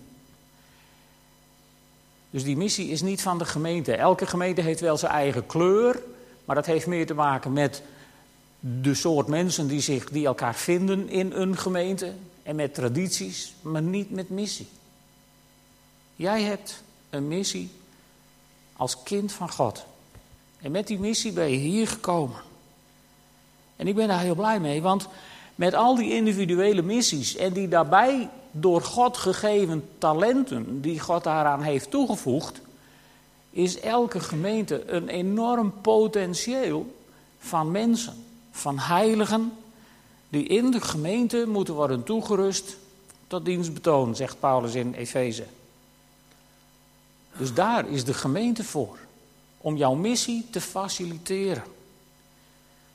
Dus 2.30 2.44
die 2.44 2.56
missie 2.56 2.88
is 2.88 3.02
niet 3.02 3.22
van 3.22 3.38
de 3.38 3.44
gemeente. 3.44 3.96
Elke 3.96 4.26
gemeente 4.26 4.60
heeft 4.60 4.80
wel 4.80 4.96
zijn 4.96 5.12
eigen 5.12 5.46
kleur, 5.46 6.02
maar 6.44 6.56
dat 6.56 6.66
heeft 6.66 6.86
meer 6.86 7.06
te 7.06 7.14
maken 7.14 7.52
met 7.52 7.82
de 8.60 8.94
soort 8.94 9.26
mensen 9.26 9.66
die, 9.66 9.80
zich, 9.80 10.10
die 10.10 10.26
elkaar 10.26 10.54
vinden 10.54 11.08
in 11.08 11.32
een 11.32 11.56
gemeente 11.56 12.12
en 12.42 12.56
met 12.56 12.74
tradities, 12.74 13.54
maar 13.60 13.82
niet 13.82 14.10
met 14.10 14.30
missie. 14.30 14.68
Jij 16.16 16.42
hebt 16.42 16.82
een 17.10 17.28
missie 17.28 17.70
als 18.76 19.02
kind 19.02 19.32
van 19.32 19.50
God. 19.50 19.84
En 20.60 20.70
met 20.70 20.86
die 20.86 20.98
missie 20.98 21.32
ben 21.32 21.50
je 21.50 21.56
hier 21.56 21.88
gekomen. 21.88 22.36
En 23.76 23.86
ik 23.86 23.94
ben 23.94 24.08
daar 24.08 24.20
heel 24.20 24.34
blij 24.34 24.60
mee, 24.60 24.82
want 24.82 25.08
met 25.54 25.74
al 25.74 25.94
die 25.94 26.14
individuele 26.14 26.82
missies 26.82 27.36
en 27.36 27.52
die 27.52 27.68
daarbij 27.68 28.28
door 28.50 28.82
God 28.82 29.16
gegeven 29.16 29.88
talenten 29.98 30.80
die 30.80 31.00
God 31.00 31.24
daaraan 31.24 31.62
heeft 31.62 31.90
toegevoegd, 31.90 32.60
is 33.50 33.80
elke 33.80 34.20
gemeente 34.20 34.90
een 34.90 35.08
enorm 35.08 35.72
potentieel 35.80 36.94
van 37.38 37.70
mensen, 37.70 38.25
van 38.56 38.78
heiligen, 38.78 39.52
die 40.28 40.44
in 40.44 40.70
de 40.70 40.80
gemeente 40.80 41.44
moeten 41.48 41.74
worden 41.74 42.04
toegerust 42.04 42.76
tot 43.26 43.44
dienstbetoon, 43.44 44.16
zegt 44.16 44.40
Paulus 44.40 44.74
in 44.74 44.94
Efeze. 44.94 45.44
Dus 47.36 47.54
daar 47.54 47.88
is 47.88 48.04
de 48.04 48.14
gemeente 48.14 48.64
voor, 48.64 48.98
om 49.58 49.76
jouw 49.76 49.94
missie 49.94 50.46
te 50.50 50.60
faciliteren. 50.60 51.62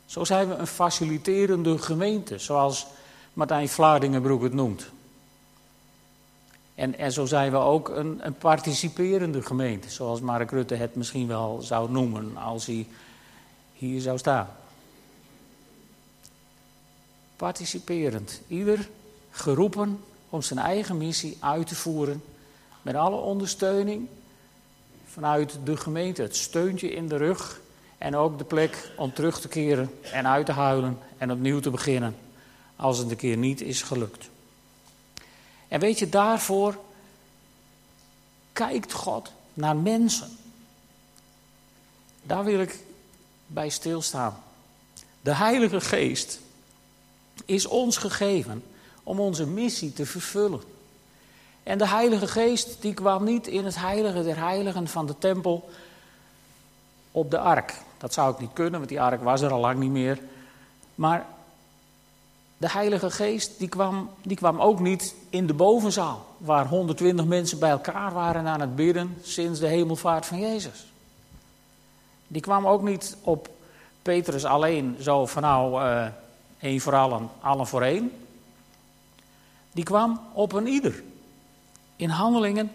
Zo 0.05 0.23
zijn 0.23 0.47
we 0.47 0.55
een 0.55 0.67
faciliterende 0.67 1.77
gemeente, 1.77 2.37
zoals 2.37 2.87
Martijn 3.33 3.69
Vlaardingenbroek 3.69 4.43
het 4.43 4.53
noemt. 4.53 4.89
En, 6.75 6.97
en 6.97 7.11
zo 7.11 7.25
zijn 7.25 7.51
we 7.51 7.57
ook 7.57 7.89
een, 7.89 8.25
een 8.25 8.35
participerende 8.35 9.41
gemeente, 9.41 9.89
zoals 9.89 10.21
Mark 10.21 10.51
Rutte 10.51 10.75
het 10.75 10.95
misschien 10.95 11.27
wel 11.27 11.61
zou 11.61 11.91
noemen 11.91 12.37
als 12.37 12.65
hij 12.65 12.87
hier 13.73 14.01
zou 14.01 14.17
staan. 14.17 14.47
Participerend, 17.41 18.41
ieder 18.47 18.89
geroepen 19.31 20.03
om 20.29 20.41
zijn 20.41 20.59
eigen 20.59 20.97
missie 20.97 21.37
uit 21.39 21.67
te 21.67 21.75
voeren, 21.75 22.23
met 22.81 22.95
alle 22.95 23.15
ondersteuning 23.15 24.07
vanuit 25.05 25.57
de 25.63 25.77
gemeente, 25.77 26.21
het 26.21 26.35
steuntje 26.35 26.91
in 26.91 27.07
de 27.07 27.17
rug 27.17 27.61
en 27.97 28.15
ook 28.15 28.37
de 28.37 28.43
plek 28.43 28.91
om 28.97 29.13
terug 29.13 29.41
te 29.41 29.47
keren 29.47 29.91
en 30.11 30.27
uit 30.27 30.45
te 30.45 30.51
huilen 30.51 30.99
en 31.17 31.31
opnieuw 31.31 31.59
te 31.59 31.69
beginnen 31.69 32.15
als 32.75 32.97
het 32.97 33.11
een 33.11 33.17
keer 33.17 33.37
niet 33.37 33.61
is 33.61 33.81
gelukt. 33.81 34.29
En 35.67 35.79
weet 35.79 35.99
je, 35.99 36.09
daarvoor 36.09 36.79
kijkt 38.53 38.91
God 38.91 39.31
naar 39.53 39.75
mensen. 39.75 40.37
Daar 42.23 42.43
wil 42.43 42.59
ik 42.59 42.79
bij 43.47 43.69
stilstaan. 43.69 44.43
De 45.21 45.35
Heilige 45.35 45.81
Geest 45.81 46.39
is 47.51 47.65
ons 47.67 47.97
gegeven 47.97 48.63
om 49.03 49.19
onze 49.19 49.45
missie 49.45 49.93
te 49.93 50.05
vervullen. 50.05 50.61
En 51.63 51.77
de 51.77 51.87
Heilige 51.87 52.27
Geest 52.27 52.81
die 52.81 52.93
kwam 52.93 53.23
niet 53.23 53.47
in 53.47 53.65
het 53.65 53.75
heilige 53.75 54.23
der 54.23 54.37
heiligen 54.37 54.87
van 54.87 55.05
de 55.05 55.17
tempel 55.17 55.69
op 57.11 57.31
de 57.31 57.37
ark. 57.37 57.75
Dat 57.97 58.13
zou 58.13 58.33
ik 58.33 58.39
niet 58.39 58.53
kunnen, 58.53 58.79
want 58.79 58.89
die 58.89 59.01
ark 59.01 59.23
was 59.23 59.41
er 59.41 59.51
al 59.51 59.59
lang 59.59 59.79
niet 59.79 59.91
meer. 59.91 60.19
Maar 60.95 61.25
de 62.57 62.69
Heilige 62.69 63.11
Geest 63.11 63.59
die 63.59 63.67
kwam, 63.67 64.09
die 64.21 64.37
kwam 64.37 64.61
ook 64.61 64.79
niet 64.79 65.15
in 65.29 65.47
de 65.47 65.53
bovenzaal, 65.53 66.25
waar 66.37 66.67
120 66.67 67.25
mensen 67.25 67.59
bij 67.59 67.69
elkaar 67.69 68.13
waren 68.13 68.47
aan 68.47 68.61
het 68.61 68.75
bidden 68.75 69.17
sinds 69.21 69.59
de 69.59 69.67
hemelvaart 69.67 70.25
van 70.25 70.39
Jezus. 70.39 70.85
Die 72.27 72.41
kwam 72.41 72.67
ook 72.67 72.81
niet 72.81 73.17
op 73.21 73.49
Petrus 74.01 74.45
alleen, 74.45 74.97
zo 74.99 75.25
van 75.25 75.41
nou, 75.41 75.83
uh, 75.83 76.05
één 76.61 76.81
voor 76.81 76.95
allen, 76.95 77.29
allen 77.39 77.67
voor 77.67 77.81
één. 77.81 78.11
Die 79.71 79.83
kwam 79.83 80.19
op 80.33 80.53
een 80.53 80.67
ieder. 80.67 81.03
In 81.95 82.09
handelingen 82.09 82.71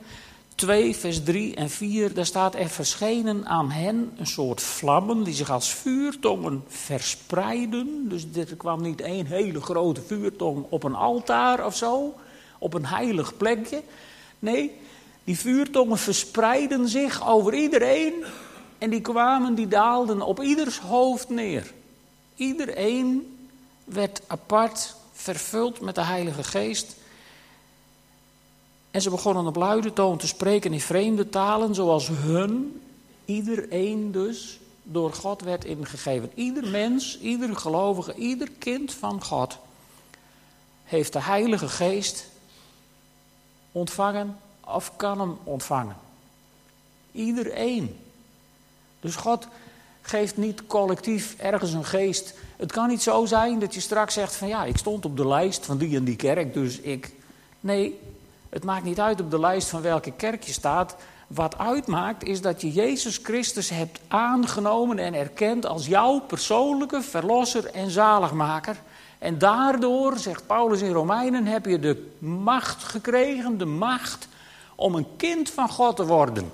2, 0.55 0.97
vers 0.97 1.23
3 1.23 1.55
en 1.55 1.71
4, 1.71 2.14
daar 2.14 2.26
staat 2.26 2.55
er 2.55 2.69
verschenen 2.69 3.47
aan 3.47 3.71
hen 3.71 4.12
een 4.16 4.26
soort 4.26 4.61
vlammen 4.61 5.23
die 5.23 5.35
zich 5.35 5.50
als 5.50 5.69
vuurtongen 5.69 6.64
verspreiden. 6.69 8.09
Dus 8.09 8.26
er 8.35 8.57
kwam 8.57 8.83
niet 8.83 9.00
één 9.00 9.26
hele 9.26 9.61
grote 9.61 10.02
vuurtong 10.02 10.66
op 10.69 10.83
een 10.83 10.95
altaar 10.95 11.66
of 11.66 11.76
zo, 11.76 12.14
op 12.59 12.75
een 12.75 12.87
heilig 12.87 13.37
plekje. 13.37 13.83
Nee, 14.38 14.73
die 15.25 15.38
vuurtongen 15.38 15.99
verspreiden 15.99 16.88
zich 16.88 17.28
over 17.28 17.55
iedereen 17.55 18.25
en 18.78 18.90
die 18.90 19.00
kwamen, 19.00 19.55
die 19.55 19.69
daalden 19.69 20.23
op 20.23 20.43
ieders 20.43 20.78
hoofd 20.78 21.28
neer. 21.28 21.73
Iedereen 22.35 23.36
werd 23.87 24.21
apart 24.26 24.95
vervuld 25.12 25.81
met 25.81 25.95
de 25.95 26.05
Heilige 26.05 26.45
Geest. 26.45 26.97
En 28.90 29.02
ze 29.02 29.11
begonnen 29.11 29.47
op 29.47 29.57
luide 29.57 29.93
toon 29.93 30.19
te 30.19 30.26
spreken 30.26 30.73
in 30.73 30.81
vreemde 30.81 31.28
talen, 31.28 31.75
zoals 31.75 32.09
hun, 32.09 32.83
iedereen 33.25 34.12
dus, 34.12 34.59
door 34.83 35.12
God 35.12 35.40
werd 35.43 35.64
ingegeven. 35.64 36.31
Ieder 36.35 36.66
mens, 36.66 37.19
ieder 37.21 37.57
gelovige, 37.57 38.14
ieder 38.14 38.50
kind 38.59 38.93
van 38.95 39.23
God 39.23 39.59
heeft 40.85 41.12
de 41.12 41.21
Heilige 41.23 41.69
Geest 41.69 42.26
ontvangen 43.73 44.38
of 44.61 44.97
kan 44.97 45.21
hem 45.21 45.38
ontvangen. 45.45 45.97
Iedereen. 47.12 47.99
Dus 49.00 49.16
God 49.16 49.49
geeft 50.06 50.36
niet 50.36 50.66
collectief 50.66 51.34
ergens 51.38 51.72
een 51.72 51.84
geest. 51.84 52.34
Het 52.56 52.72
kan 52.72 52.88
niet 52.88 53.02
zo 53.02 53.25
zijn 53.25 53.58
dat 53.58 53.75
je 53.75 53.80
straks 53.80 54.14
zegt 54.14 54.36
van 54.36 54.48
ja, 54.48 54.64
ik 54.64 54.76
stond 54.76 55.04
op 55.04 55.16
de 55.16 55.28
lijst 55.28 55.66
van 55.66 55.78
die 55.78 55.96
en 55.96 56.04
die 56.04 56.16
kerk, 56.16 56.54
dus 56.54 56.80
ik. 56.80 57.12
Nee, 57.60 57.98
het 58.48 58.64
maakt 58.64 58.84
niet 58.84 59.00
uit 59.00 59.20
op 59.20 59.30
de 59.30 59.40
lijst 59.40 59.68
van 59.68 59.82
welke 59.82 60.12
kerk 60.12 60.42
je 60.42 60.52
staat. 60.52 60.96
Wat 61.26 61.58
uitmaakt 61.58 62.25
is 62.25 62.40
dat 62.40 62.60
je 62.60 62.72
Jezus 62.72 63.20
Christus 63.22 63.68
hebt 63.68 64.00
aangenomen 64.08 64.98
en 64.98 65.14
erkend 65.14 65.66
als 65.66 65.86
jouw 65.86 66.20
persoonlijke 66.20 67.02
verlosser 67.02 67.66
en 67.66 67.90
zaligmaker. 67.90 68.76
En 69.18 69.38
daardoor, 69.38 70.18
zegt 70.18 70.46
Paulus 70.46 70.80
in 70.80 70.92
Romeinen, 70.92 71.46
heb 71.46 71.66
je 71.66 71.78
de 71.78 72.10
macht 72.18 72.84
gekregen, 72.84 73.58
de 73.58 73.64
macht 73.64 74.28
om 74.75 74.94
een 74.94 75.06
kind 75.16 75.50
van 75.50 75.68
God 75.68 75.96
te 75.96 76.06
worden. 76.06 76.50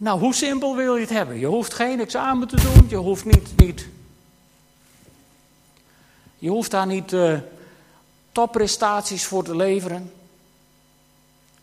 Nou, 0.00 0.20
hoe 0.20 0.34
simpel 0.34 0.76
wil 0.76 0.94
je 0.94 1.00
het 1.00 1.10
hebben? 1.10 1.38
Je 1.38 1.46
hoeft 1.46 1.74
geen 1.74 2.00
examen 2.00 2.48
te 2.48 2.56
doen, 2.56 2.88
je 2.88 2.96
hoeft 2.96 3.24
niet. 3.24 3.56
niet 3.56 3.86
je 6.38 6.48
hoeft 6.48 6.70
daar 6.70 6.86
niet. 6.86 7.12
Uh, 7.12 7.38
topprestaties 8.32 9.24
voor 9.24 9.44
te 9.44 9.56
leveren. 9.56 10.12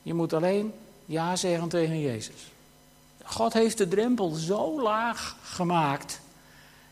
Je 0.02 0.14
moet 0.14 0.34
alleen 0.34 0.74
ja 1.06 1.36
zeggen 1.36 1.70
tegen 1.70 2.00
Jezus. 2.00 2.52
God 3.24 3.54
heeft 3.54 3.78
de 3.78 3.88
drempel 3.88 4.30
zo 4.30 4.82
laag 4.82 5.36
gemaakt. 5.44 6.20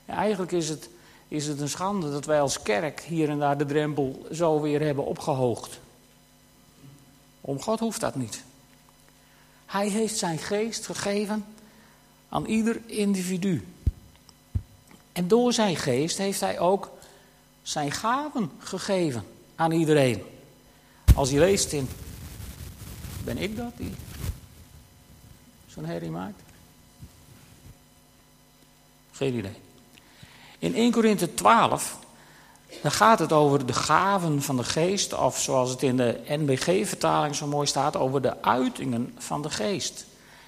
Ja, 0.06 0.14
eigenlijk 0.14 0.52
is 0.52 0.70
het, 0.70 0.90
is 1.28 1.48
het 1.48 1.60
een 1.60 1.70
schande 1.70 2.12
dat 2.12 2.26
wij 2.26 2.42
als 2.42 2.62
kerk 2.62 3.02
hier 3.02 3.30
en 3.30 3.40
daar 3.40 3.58
de 3.58 3.66
drempel 3.66 4.26
zo 4.32 4.62
weer 4.62 4.82
hebben 4.82 5.06
opgehoogd. 5.06 5.80
Om 7.42 7.62
God 7.62 7.80
hoeft 7.80 8.00
dat 8.00 8.16
niet. 8.16 8.44
Hij 9.74 9.90
heeft 9.90 10.18
zijn 10.18 10.38
geest 10.38 10.86
gegeven 10.86 11.46
aan 12.30 12.46
ieder 12.46 12.82
individu. 12.86 13.68
En 15.12 15.28
door 15.28 15.54
zijn 15.54 15.76
geest 15.76 16.18
heeft 16.18 16.40
hij 16.40 16.60
ook 16.60 16.92
zijn 17.62 17.92
gaven 17.92 18.52
gegeven 18.60 19.24
aan 19.56 19.72
iedereen. 19.72 20.24
Als 21.16 21.30
je 21.30 21.40
leest 21.40 21.72
in. 21.72 21.88
Ben 23.24 23.38
ik 23.38 23.58
dat 23.58 23.72
die 23.78 23.94
zo'n 25.68 25.86
herrie 25.86 26.12
maakt? 26.12 26.42
Geen 29.12 29.34
idee. 29.34 29.58
In 30.60 30.76
1 30.76 30.92
Korinthe 30.92 31.34
12. 31.34 32.00
Dan 32.82 32.92
gaat 32.92 33.20
het 33.20 33.32
over 33.32 33.66
de 33.66 33.74
gaven 33.74 34.42
van 34.42 34.58
de 34.58 34.64
geest, 34.64 35.14
of 35.14 35.40
zoals 35.40 35.70
het 35.70 35.84
in 35.84 35.98
de 35.98 36.20
NBG-vertaling 36.28 37.36
zo 37.36 37.48
mooi 37.48 37.68
staat, 37.68 37.98
over 37.98 38.22
de 38.22 38.42
uitingen 38.42 39.16
van 39.18 39.42
de 39.42 39.50
geest. 39.50 40.06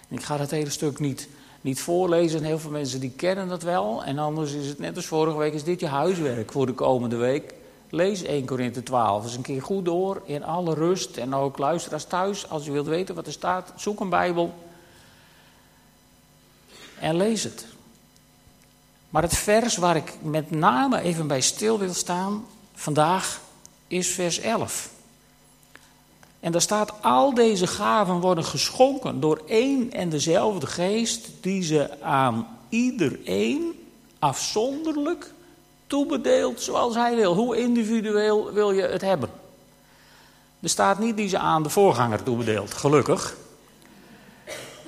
Ik 0.08 0.24
ga 0.24 0.38
het 0.38 0.52
hele 0.52 0.70
stuk 0.70 1.00
niet, 1.00 1.28
niet 1.62 1.82
voorlezen, 1.82 2.44
heel 2.44 2.60
veel 2.60 2.72
mensen 2.72 3.00
die 3.00 3.14
kennen 3.16 3.48
dat 3.48 3.64
wel. 3.64 4.04
En 4.04 4.20
anders 4.20 4.54
is 4.54 4.68
het 4.68 4.80
net 4.80 4.96
als 4.96 5.06
vorige 5.06 5.38
week, 5.38 5.54
is 5.54 5.64
dit 5.64 5.80
je 5.80 5.88
huiswerk 5.88 6.52
voor 6.52 6.66
de 6.66 6.74
komende 6.74 7.16
week. 7.16 7.54
Lees 7.90 8.24
1 8.24 8.46
Korinthe 8.46 8.84
12 8.84 9.24
eens 9.24 9.36
een 9.36 9.42
keer 9.42 9.62
goed 9.62 9.86
door, 9.86 10.22
in 10.26 10.44
alle 10.44 10.74
rust. 10.74 11.18
En 11.18 11.36
ook 11.36 11.58
luisteraars 11.58 12.06
thuis, 12.06 12.50
als 12.50 12.68
u 12.68 12.72
wilt 12.72 12.88
weten 12.88 13.16
wat 13.16 13.28
er 13.28 13.34
staat, 13.34 13.74
zoek 13.76 14.00
een 14.00 14.10
Bijbel. 14.10 14.54
En 17.00 17.16
lees 17.16 17.44
het. 17.44 17.66
Maar 19.16 19.24
het 19.24 19.38
vers 19.38 19.78
waar 19.78 19.96
ik 19.96 20.14
met 20.22 20.52
name 20.52 21.02
even 21.02 21.28
bij 21.28 21.42
stil 21.42 21.80
wil 21.80 21.94
staan 21.94 22.46
vandaag 22.74 23.42
is 23.88 24.08
vers 24.08 24.40
11. 24.40 24.90
En 26.40 26.52
daar 26.52 26.62
staat: 26.62 26.94
Al 27.02 27.34
deze 27.34 27.68
gaven 27.68 28.20
worden 28.20 28.44
geschonken 28.44 29.20
door 29.20 29.42
één 29.48 29.92
en 29.92 30.10
dezelfde 30.10 30.68
geest, 30.68 31.30
die 31.42 31.64
ze 31.64 32.02
aan 32.02 32.48
iedereen 32.70 33.88
afzonderlijk 34.20 35.32
toebedeelt 35.88 36.62
zoals 36.62 36.96
hij 36.96 37.16
wil. 37.16 37.36
Hoe 37.36 37.58
individueel 37.58 38.54
wil 38.54 38.72
je 38.72 38.82
het 38.82 39.02
hebben? 39.02 39.30
Er 40.60 40.70
staat 40.70 41.00
niet 41.00 41.18
die 41.18 41.30
ze 41.30 41.38
aan 41.38 41.64
de 41.64 41.70
voorganger 41.70 42.24
toebedeelt, 42.24 42.74
gelukkig. 42.74 43.36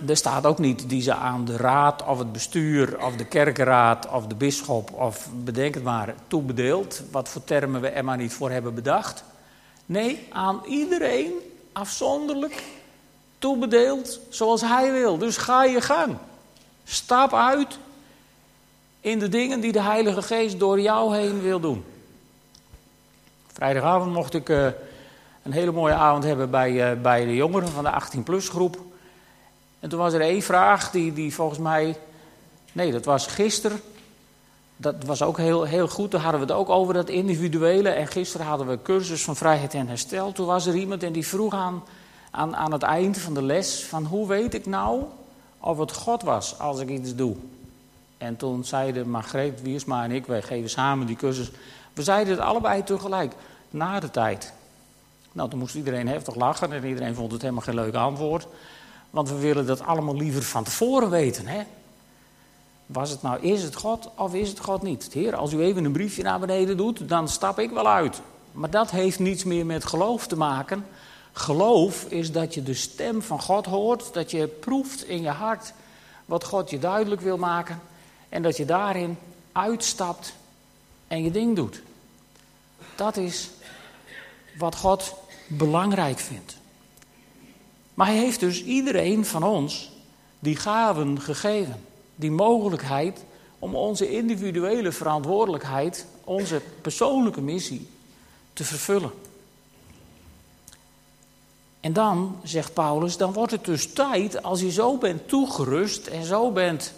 Er 0.05 0.17
staat 0.17 0.45
ook 0.45 0.59
niet 0.59 0.89
die 0.89 1.01
ze 1.01 1.13
aan 1.13 1.45
de 1.45 1.57
raad 1.57 2.05
of 2.05 2.17
het 2.19 2.31
bestuur 2.31 3.05
of 3.05 3.15
de 3.15 3.25
kerkenraad 3.25 4.09
of 4.09 4.27
de 4.27 4.35
bisschop 4.35 4.93
of 4.93 5.27
bedenk 5.43 5.73
het 5.73 5.83
maar 5.83 6.15
toebedeelt. 6.27 7.01
Wat 7.11 7.29
voor 7.29 7.43
termen 7.43 7.81
we 7.81 7.87
er 7.87 8.03
maar 8.03 8.17
niet 8.17 8.33
voor 8.33 8.51
hebben 8.51 8.73
bedacht. 8.73 9.23
Nee, 9.85 10.27
aan 10.29 10.61
iedereen 10.65 11.31
afzonderlijk 11.73 12.63
toebedeeld 13.39 14.19
zoals 14.29 14.61
hij 14.61 14.91
wil. 14.91 15.17
Dus 15.17 15.37
ga 15.37 15.63
je 15.63 15.81
gang. 15.81 16.15
Stap 16.83 17.33
uit 17.33 17.77
in 19.01 19.19
de 19.19 19.29
dingen 19.29 19.59
die 19.59 19.71
de 19.71 19.81
Heilige 19.81 20.21
Geest 20.21 20.59
door 20.59 20.79
jou 20.79 21.15
heen 21.15 21.41
wil 21.41 21.59
doen. 21.59 21.83
Vrijdagavond 23.53 24.13
mocht 24.13 24.33
ik 24.33 24.49
uh, 24.49 24.65
een 25.43 25.51
hele 25.51 25.71
mooie 25.71 25.93
avond 25.93 26.23
hebben 26.23 26.49
bij, 26.49 26.91
uh, 26.91 27.01
bij 27.01 27.25
de 27.25 27.35
jongeren 27.35 27.69
van 27.69 27.83
de 27.83 27.91
18-plus 27.91 28.49
groep. 28.49 28.87
En 29.79 29.89
toen 29.89 30.00
was 30.00 30.13
er 30.13 30.22
één 30.22 30.41
vraag 30.41 30.91
die, 30.91 31.13
die 31.13 31.34
volgens 31.34 31.60
mij. 31.60 31.98
Nee, 32.72 32.91
dat 32.91 33.05
was 33.05 33.27
gisteren. 33.27 33.79
Dat 34.77 34.96
was 35.05 35.22
ook 35.22 35.38
heel, 35.38 35.63
heel 35.63 35.88
goed. 35.88 36.12
Toen 36.12 36.19
hadden 36.19 36.39
we 36.39 36.46
het 36.46 36.55
ook 36.55 36.69
over 36.69 36.93
dat 36.93 37.10
individuele. 37.10 37.89
En 37.89 38.07
gisteren 38.07 38.46
hadden 38.46 38.67
we 38.67 38.81
cursus 38.81 39.24
van 39.24 39.36
vrijheid 39.36 39.74
en 39.74 39.88
herstel. 39.88 40.31
Toen 40.31 40.46
was 40.46 40.65
er 40.65 40.75
iemand 40.75 41.03
en 41.03 41.13
die 41.13 41.27
vroeg 41.27 41.53
aan, 41.53 41.84
aan, 42.31 42.55
aan 42.55 42.72
het 42.72 42.84
eind 42.84 43.17
van 43.17 43.34
de 43.34 43.41
les: 43.41 43.84
van 43.84 44.05
hoe 44.05 44.27
weet 44.27 44.53
ik 44.53 44.65
nou 44.65 45.03
of 45.60 45.77
het 45.77 45.91
God 45.91 46.22
was 46.22 46.60
als 46.60 46.79
ik 46.79 46.89
iets 46.89 47.15
doe? 47.15 47.36
En 48.17 48.38
toen 48.38 48.65
zeiden 48.65 49.10
Margreet 49.10 49.62
Wiersma 49.62 50.03
en 50.03 50.12
ik, 50.12 50.25
wij 50.25 50.41
geven 50.41 50.69
samen 50.69 51.07
die 51.07 51.15
cursus. 51.15 51.51
We 51.93 52.03
zeiden 52.03 52.34
het 52.34 52.43
allebei 52.43 52.84
tegelijk, 52.84 53.34
na 53.69 54.00
de 54.00 54.12
tijd. 54.12 54.53
Nou, 55.31 55.50
toen 55.50 55.60
moest 55.60 55.75
iedereen 55.75 56.07
heftig 56.07 56.36
lachen 56.36 56.72
en 56.72 56.86
iedereen 56.86 57.15
vond 57.15 57.31
het 57.31 57.41
helemaal 57.41 57.63
geen 57.63 57.75
leuk 57.75 57.96
antwoord. 57.96 58.48
Want 59.17 59.29
we 59.29 59.38
willen 59.38 59.65
dat 59.65 59.81
allemaal 59.81 60.15
liever 60.15 60.43
van 60.43 60.63
tevoren 60.63 61.09
weten. 61.09 61.47
Hè? 61.47 61.63
Was 62.86 63.09
het 63.09 63.21
nou, 63.21 63.41
is 63.41 63.63
het 63.63 63.75
God 63.75 64.09
of 64.15 64.33
is 64.33 64.50
het 64.50 64.59
God 64.59 64.81
niet? 64.81 65.09
Heer, 65.13 65.36
als 65.36 65.53
u 65.53 65.62
even 65.62 65.86
een 65.86 65.91
briefje 65.91 66.24
naar 66.24 66.39
beneden 66.39 66.77
doet, 66.77 67.09
dan 67.09 67.27
stap 67.27 67.59
ik 67.59 67.69
wel 67.69 67.88
uit. 67.88 68.21
Maar 68.51 68.69
dat 68.69 68.91
heeft 68.91 69.19
niets 69.19 69.43
meer 69.43 69.65
met 69.65 69.86
geloof 69.86 70.27
te 70.27 70.38
maken. 70.38 70.86
Geloof 71.31 72.03
is 72.03 72.31
dat 72.31 72.53
je 72.53 72.63
de 72.63 72.74
stem 72.74 73.21
van 73.21 73.41
God 73.41 73.65
hoort, 73.65 74.13
dat 74.13 74.31
je 74.31 74.47
proeft 74.47 75.07
in 75.07 75.21
je 75.21 75.29
hart 75.29 75.74
wat 76.25 76.43
God 76.43 76.69
je 76.69 76.79
duidelijk 76.79 77.21
wil 77.21 77.38
maken. 77.38 77.81
En 78.29 78.41
dat 78.41 78.57
je 78.57 78.65
daarin 78.65 79.17
uitstapt 79.51 80.33
en 81.07 81.24
je 81.24 81.31
ding 81.31 81.55
doet. 81.55 81.81
Dat 82.95 83.17
is 83.17 83.50
wat 84.57 84.75
God 84.75 85.13
belangrijk 85.47 86.19
vindt. 86.19 86.56
Maar 87.97 88.07
hij 88.07 88.17
heeft 88.17 88.39
dus 88.39 88.63
iedereen 88.63 89.25
van 89.25 89.43
ons 89.43 89.91
die 90.39 90.55
gaven 90.55 91.21
gegeven. 91.21 91.83
Die 92.15 92.31
mogelijkheid 92.31 93.23
om 93.60 93.75
onze 93.75 94.12
individuele 94.12 94.91
verantwoordelijkheid, 94.91 96.05
onze 96.23 96.62
persoonlijke 96.81 97.41
missie 97.41 97.89
te 98.53 98.63
vervullen. 98.63 99.12
En 101.79 101.93
dan, 101.93 102.39
zegt 102.43 102.73
Paulus, 102.73 103.17
dan 103.17 103.33
wordt 103.33 103.51
het 103.51 103.65
dus 103.65 103.93
tijd, 103.93 104.43
als 104.43 104.62
je 104.62 104.71
zo 104.71 104.97
bent 104.97 105.27
toegerust 105.27 106.07
en 106.07 106.23
zo 106.23 106.51
bent 106.51 106.93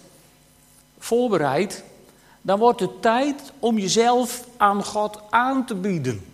voorbereid, 0.97 1.83
dan 2.41 2.59
wordt 2.59 2.79
het 2.79 3.01
tijd 3.01 3.51
om 3.59 3.77
jezelf 3.77 4.45
aan 4.57 4.83
God 4.83 5.19
aan 5.29 5.65
te 5.65 5.75
bieden. 5.75 6.25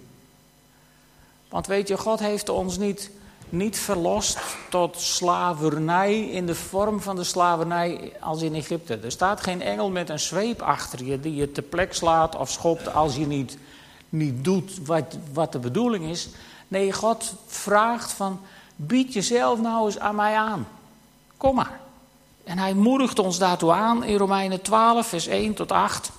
Want 1.50 1.68
weet 1.68 1.88
je, 1.88 1.98
God 1.98 2.20
heeft 2.20 2.50
ons 2.50 2.78
niet, 2.78 3.12
niet 3.50 3.78
verlost 3.78 4.40
tot 4.70 5.00
slavernij 5.00 6.20
in 6.20 6.46
de 6.46 6.56
vorm 6.56 7.02
van 7.02 7.16
de 7.16 7.24
slavernij 7.24 8.14
als 8.20 8.42
in 8.42 8.56
Egypte. 8.56 8.98
Er 8.98 9.12
staat 9.12 9.42
geen 9.42 9.62
engel 9.62 9.90
met 9.90 10.10
een 10.10 10.20
zweep 10.20 10.62
achter 10.62 11.04
je 11.04 11.20
die 11.20 11.36
je 11.36 11.52
te 11.52 11.62
plek 11.62 11.94
slaat 11.94 12.36
of 12.36 12.52
schopt 12.52 12.94
als 12.94 13.16
je 13.16 13.28
niet, 13.28 13.58
niet 14.10 14.44
doet 14.44 14.86
wat, 14.86 15.18
wat 15.34 15.52
de 15.52 15.60
bedoeling 15.60 16.06
is. 16.06 16.30
Nee, 16.68 16.94
God 16.94 17.34
vraagt 17.48 18.12
van, 18.12 18.40
bied 18.76 19.14
jezelf 19.14 19.60
nou 19.60 19.86
eens 19.86 20.00
aan 20.00 20.16
mij 20.16 20.36
aan. 20.36 20.68
Kom 21.38 21.56
maar. 21.56 21.80
En 22.44 22.58
hij 22.58 22.74
moedigt 22.74 23.20
ons 23.20 23.38
daartoe 23.38 23.72
aan 23.72 24.04
in 24.04 24.18
Romeinen 24.18 24.62
12, 24.62 25.08
vers 25.08 25.28
1 25.28 25.54
tot 25.54 25.72
8. 25.72 26.12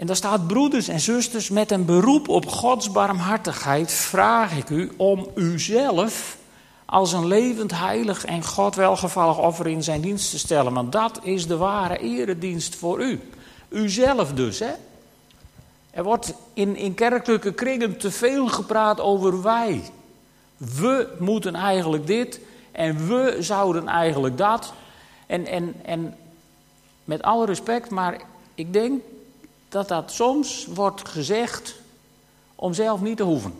En 0.00 0.06
daar 0.06 0.16
staat, 0.16 0.46
broeders 0.46 0.88
en 0.88 1.00
zusters, 1.00 1.48
met 1.50 1.70
een 1.70 1.84
beroep 1.84 2.28
op 2.28 2.46
Gods 2.46 2.90
barmhartigheid 2.90 3.92
vraag 3.92 4.56
ik 4.56 4.70
u 4.70 4.92
om 4.96 5.28
uzelf 5.34 6.36
als 6.84 7.12
een 7.12 7.26
levend, 7.26 7.70
heilig 7.78 8.24
en 8.24 8.44
God 8.44 8.74
welgevallig 8.74 9.38
offer 9.38 9.66
in 9.66 9.82
zijn 9.82 10.00
dienst 10.00 10.30
te 10.30 10.38
stellen. 10.38 10.72
Want 10.72 10.92
dat 10.92 11.20
is 11.22 11.46
de 11.46 11.56
ware 11.56 11.98
eredienst 11.98 12.74
voor 12.74 13.00
u. 13.00 13.20
Uzelf 13.68 14.32
dus, 14.32 14.58
hè. 14.58 14.72
Er 15.90 16.02
wordt 16.02 16.34
in, 16.54 16.76
in 16.76 16.94
kerkelijke 16.94 17.52
kringen 17.52 17.96
te 17.96 18.10
veel 18.10 18.48
gepraat 18.48 19.00
over 19.00 19.42
wij. 19.42 19.82
We 20.56 21.08
moeten 21.18 21.54
eigenlijk 21.54 22.06
dit 22.06 22.40
en 22.72 23.08
we 23.08 23.36
zouden 23.40 23.88
eigenlijk 23.88 24.38
dat. 24.38 24.72
En, 25.26 25.46
en, 25.46 25.74
en 25.84 26.16
met 27.04 27.22
alle 27.22 27.46
respect, 27.46 27.90
maar 27.90 28.20
ik 28.54 28.72
denk 28.72 29.00
dat 29.70 29.88
dat 29.88 30.12
soms 30.12 30.66
wordt 30.66 31.08
gezegd 31.08 31.74
om 32.54 32.74
zelf 32.74 33.00
niet 33.00 33.16
te 33.16 33.22
hoeven. 33.22 33.54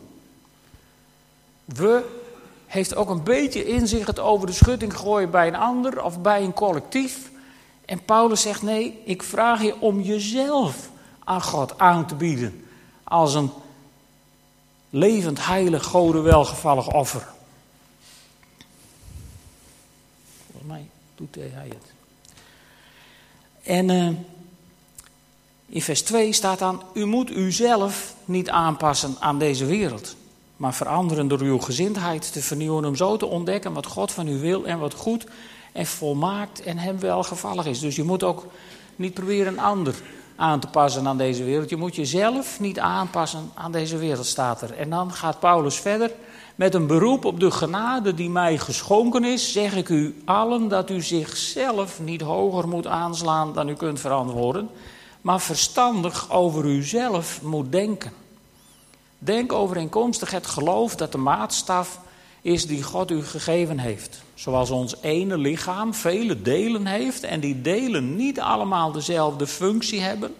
We 1.65 2.19
heeft 2.65 2.95
ook 2.95 3.09
een 3.09 3.23
beetje 3.23 3.65
inzicht 3.65 4.19
over 4.19 4.47
de 4.47 4.53
schutting 4.53 4.97
gooien 4.97 5.31
bij 5.31 5.47
een 5.47 5.55
ander 5.55 6.03
of 6.03 6.21
bij 6.21 6.43
een 6.43 6.53
collectief. 6.53 7.31
En 7.85 8.05
Paulus 8.05 8.41
zegt: 8.41 8.61
nee, 8.61 9.01
ik 9.05 9.23
vraag 9.23 9.61
je 9.61 9.79
om 9.79 10.01
jezelf 10.01 10.89
aan 11.23 11.41
God 11.41 11.79
aan 11.79 12.07
te 12.07 12.15
bieden 12.15 12.65
als 13.03 13.33
een 13.33 13.51
levend, 14.89 15.45
heilig, 15.45 15.83
gode 15.83 16.19
welgevallig 16.19 16.93
offer. 16.93 17.27
mij 20.61 20.89
doet 21.15 21.35
hij 21.35 21.67
het. 21.67 21.93
En 23.63 23.89
uh, 23.89 24.09
in 25.71 25.81
vers 25.81 26.01
2 26.01 26.33
staat 26.33 26.59
dan: 26.59 26.81
U 26.93 27.05
moet 27.05 27.31
uzelf 27.31 28.15
niet 28.25 28.49
aanpassen 28.49 29.15
aan 29.19 29.39
deze 29.39 29.65
wereld, 29.65 30.15
maar 30.57 30.73
veranderen 30.73 31.27
door 31.27 31.39
uw 31.39 31.59
gezindheid 31.59 32.33
te 32.33 32.41
vernieuwen 32.41 32.85
om 32.85 32.95
zo 32.95 33.17
te 33.17 33.25
ontdekken 33.25 33.73
wat 33.73 33.85
God 33.85 34.11
van 34.11 34.27
u 34.27 34.39
wil 34.39 34.65
en 34.65 34.79
wat 34.79 34.93
goed 34.93 35.25
en 35.71 35.85
volmaakt 35.85 36.63
en 36.63 36.77
hem 36.77 36.99
welgevallig 36.99 37.65
is. 37.65 37.79
Dus 37.79 37.95
je 37.95 38.03
moet 38.03 38.23
ook 38.23 38.45
niet 38.95 39.13
proberen 39.13 39.53
een 39.53 39.59
ander 39.59 39.95
aan 40.35 40.59
te 40.59 40.67
passen 40.67 41.07
aan 41.07 41.17
deze 41.17 41.43
wereld. 41.43 41.69
Je 41.69 41.75
moet 41.75 41.95
jezelf 41.95 42.59
niet 42.59 42.79
aanpassen 42.79 43.51
aan 43.53 43.71
deze 43.71 43.97
wereld, 43.97 44.25
staat 44.25 44.61
er. 44.61 44.73
En 44.73 44.89
dan 44.89 45.11
gaat 45.11 45.39
Paulus 45.39 45.75
verder. 45.75 46.11
Met 46.55 46.73
een 46.73 46.87
beroep 46.87 47.25
op 47.25 47.39
de 47.39 47.51
genade 47.51 48.13
die 48.13 48.29
mij 48.29 48.57
geschonken 48.57 49.23
is, 49.23 49.51
zeg 49.51 49.75
ik 49.75 49.89
u 49.89 50.21
allen 50.25 50.67
dat 50.67 50.89
u 50.89 51.01
zichzelf 51.01 51.99
niet 51.99 52.21
hoger 52.21 52.67
moet 52.67 52.87
aanslaan 52.87 53.53
dan 53.53 53.69
u 53.69 53.73
kunt 53.73 53.99
verantwoorden, 53.99 54.69
maar 55.21 55.41
verstandig 55.41 56.31
over 56.31 56.65
uzelf 56.65 57.41
moet 57.41 57.71
denken. 57.71 58.11
Denk 59.17 59.53
overeenkomstig 59.53 60.31
het 60.31 60.47
geloof 60.47 60.95
dat 60.95 61.11
de 61.11 61.17
maatstaf 61.17 61.99
is 62.41 62.67
die 62.67 62.83
God 62.83 63.11
u 63.11 63.23
gegeven 63.23 63.79
heeft. 63.79 64.21
Zoals 64.33 64.69
ons 64.69 64.95
ene 65.01 65.37
lichaam 65.37 65.93
vele 65.93 66.41
delen 66.41 66.85
heeft 66.85 67.23
en 67.23 67.39
die 67.39 67.61
delen 67.61 68.15
niet 68.15 68.39
allemaal 68.39 68.91
dezelfde 68.91 69.47
functie 69.47 70.01
hebben, 70.01 70.35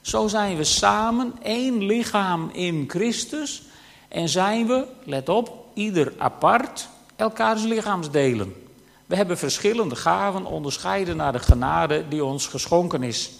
zo 0.00 0.26
zijn 0.26 0.56
we 0.56 0.64
samen 0.64 1.32
één 1.42 1.84
lichaam 1.84 2.50
in 2.52 2.84
Christus 2.88 3.62
en 4.08 4.28
zijn 4.28 4.66
we, 4.66 4.86
let 5.04 5.28
op, 5.28 5.66
ieder 5.74 6.12
apart 6.18 6.88
elkaars 7.16 7.62
lichaamsdelen. 7.62 8.54
We 9.06 9.16
hebben 9.16 9.38
verschillende 9.38 9.96
gaven 9.96 10.46
onderscheiden 10.46 11.16
naar 11.16 11.32
de 11.32 11.38
genade 11.38 12.04
die 12.08 12.24
ons 12.24 12.46
geschonken 12.46 13.02
is. 13.02 13.30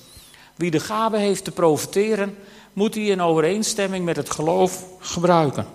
Wie 0.59 0.71
de 0.71 0.81
gave 0.81 1.16
heeft 1.16 1.44
te 1.44 1.51
profiteren, 1.51 2.37
moet 2.73 2.92
die 2.92 3.11
in 3.11 3.21
overeenstemming 3.21 4.05
met 4.05 4.16
het 4.16 4.31
geloof 4.31 4.85
gebruiken. 4.99 5.66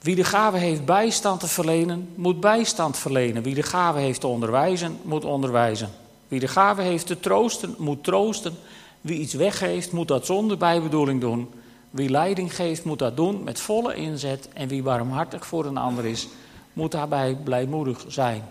Wie 0.00 0.14
de 0.14 0.24
gave 0.24 0.56
heeft 0.56 0.84
bijstand 0.84 1.40
te 1.40 1.48
verlenen, 1.48 2.08
moet 2.14 2.40
bijstand 2.40 2.98
verlenen. 2.98 3.42
Wie 3.42 3.54
de 3.54 3.62
gave 3.62 3.98
heeft 3.98 4.20
te 4.20 4.26
onderwijzen, 4.26 4.98
moet 5.02 5.24
onderwijzen. 5.24 5.90
Wie 6.28 6.40
de 6.40 6.48
gave 6.48 6.82
heeft 6.82 7.06
te 7.06 7.20
troosten, 7.20 7.74
moet 7.78 8.04
troosten. 8.04 8.54
Wie 9.00 9.18
iets 9.18 9.34
weggeeft, 9.34 9.92
moet 9.92 10.08
dat 10.08 10.26
zonder 10.26 10.58
bijbedoeling 10.58 11.20
doen. 11.20 11.50
Wie 11.90 12.08
leiding 12.08 12.54
geeft, 12.54 12.84
moet 12.84 12.98
dat 12.98 13.16
doen 13.16 13.42
met 13.42 13.60
volle 13.60 13.94
inzet. 13.94 14.48
En 14.52 14.68
wie 14.68 14.82
barmhartig 14.82 15.46
voor 15.46 15.64
een 15.64 15.76
ander 15.76 16.04
is, 16.04 16.28
moet 16.72 16.92
daarbij 16.92 17.34
blijmoedig 17.44 18.04
zijn. 18.08 18.42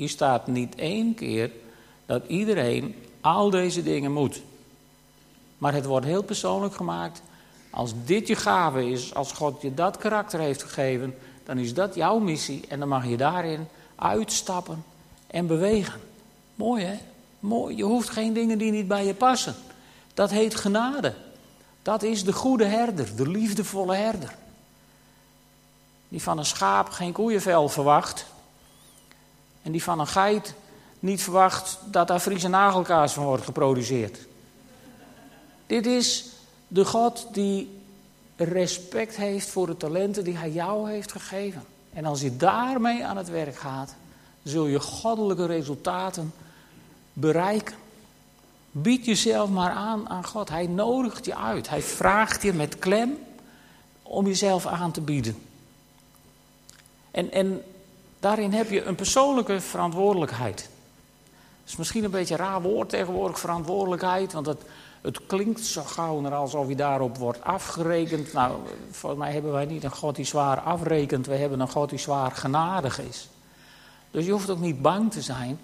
Hier 0.00 0.08
staat 0.08 0.46
niet 0.46 0.74
één 0.74 1.14
keer 1.14 1.50
dat 2.06 2.22
iedereen 2.26 2.94
al 3.20 3.50
deze 3.50 3.82
dingen 3.82 4.12
moet. 4.12 4.42
Maar 5.58 5.74
het 5.74 5.84
wordt 5.84 6.06
heel 6.06 6.22
persoonlijk 6.22 6.74
gemaakt. 6.74 7.22
Als 7.70 7.92
dit 8.04 8.26
je 8.28 8.36
gave 8.36 8.90
is, 8.90 9.14
als 9.14 9.32
God 9.32 9.62
je 9.62 9.74
dat 9.74 9.96
karakter 9.96 10.40
heeft 10.40 10.62
gegeven, 10.62 11.14
dan 11.44 11.58
is 11.58 11.74
dat 11.74 11.94
jouw 11.94 12.18
missie 12.18 12.64
en 12.68 12.78
dan 12.78 12.88
mag 12.88 13.06
je 13.06 13.16
daarin 13.16 13.68
uitstappen 13.96 14.84
en 15.26 15.46
bewegen. 15.46 16.00
Mooi 16.54 16.84
hè? 16.84 16.98
Mooi. 17.40 17.76
Je 17.76 17.84
hoeft 17.84 18.10
geen 18.10 18.32
dingen 18.32 18.58
die 18.58 18.70
niet 18.70 18.88
bij 18.88 19.06
je 19.06 19.14
passen. 19.14 19.54
Dat 20.14 20.30
heet 20.30 20.54
genade. 20.54 21.14
Dat 21.82 22.02
is 22.02 22.24
de 22.24 22.32
goede 22.32 22.64
herder, 22.64 23.16
de 23.16 23.28
liefdevolle 23.28 23.94
herder. 23.94 24.34
Die 26.08 26.22
van 26.22 26.38
een 26.38 26.46
schaap 26.46 26.88
geen 26.88 27.12
koeienvel 27.12 27.68
verwacht. 27.68 28.26
En 29.62 29.72
die 29.72 29.82
van 29.82 30.00
een 30.00 30.06
geit 30.06 30.54
niet 30.98 31.22
verwacht 31.22 31.78
dat 31.84 32.08
daar 32.08 32.20
Friese 32.20 32.48
nagelkaas 32.48 33.12
van 33.12 33.24
wordt 33.24 33.44
geproduceerd. 33.44 34.18
Dit 35.66 35.86
is 35.86 36.26
de 36.68 36.84
God 36.84 37.26
die 37.32 37.78
respect 38.36 39.16
heeft 39.16 39.48
voor 39.48 39.66
de 39.66 39.76
talenten 39.76 40.24
die 40.24 40.36
hij 40.36 40.50
jou 40.50 40.90
heeft 40.90 41.12
gegeven. 41.12 41.64
En 41.92 42.04
als 42.04 42.20
je 42.20 42.36
daarmee 42.36 43.04
aan 43.04 43.16
het 43.16 43.28
werk 43.28 43.56
gaat, 43.56 43.94
zul 44.42 44.66
je 44.66 44.80
goddelijke 44.80 45.46
resultaten 45.46 46.32
bereiken. 47.12 47.74
Bied 48.70 49.04
jezelf 49.04 49.50
maar 49.50 49.70
aan 49.70 50.08
aan 50.08 50.26
God. 50.26 50.48
Hij 50.48 50.66
nodigt 50.66 51.24
je 51.24 51.36
uit. 51.36 51.68
Hij 51.68 51.82
vraagt 51.82 52.42
je 52.42 52.52
met 52.52 52.78
klem 52.78 53.18
om 54.02 54.26
jezelf 54.26 54.66
aan 54.66 54.92
te 54.92 55.00
bieden. 55.00 55.38
En, 57.10 57.32
en 57.32 57.62
daarin 58.20 58.52
heb 58.52 58.70
je 58.70 58.84
een 58.84 58.94
persoonlijke 58.94 59.60
verantwoordelijkheid. 59.60 60.68
Dat 61.60 61.68
is 61.72 61.76
misschien 61.76 62.04
een 62.04 62.10
beetje 62.10 62.34
een 62.34 62.40
raar 62.40 62.62
woord 62.62 62.88
tegenwoordig, 62.88 63.38
verantwoordelijkheid. 63.38 64.32
Want 64.32 64.46
het, 64.46 64.62
het 65.00 65.26
klinkt 65.26 65.60
zo 65.60 65.82
gauw 65.82 66.28
alsof 66.30 66.68
je 66.68 66.76
daarop 66.76 67.16
wordt 67.16 67.44
afgerekend. 67.44 68.32
Nou, 68.32 68.56
volgens 68.90 69.20
mij 69.20 69.32
hebben 69.32 69.52
wij 69.52 69.64
niet 69.64 69.84
een 69.84 69.90
God 69.90 70.16
die 70.16 70.24
zwaar 70.24 70.60
afrekent. 70.60 71.26
We 71.26 71.34
hebben 71.34 71.60
een 71.60 71.70
God 71.70 71.90
die 71.90 71.98
zwaar 71.98 72.30
genadig 72.30 73.00
is. 73.00 73.28
Dus 74.10 74.24
je 74.24 74.32
hoeft 74.32 74.50
ook 74.50 74.60
niet 74.60 74.82
bang 74.82 75.12
te 75.12 75.22
zijn 75.22 75.58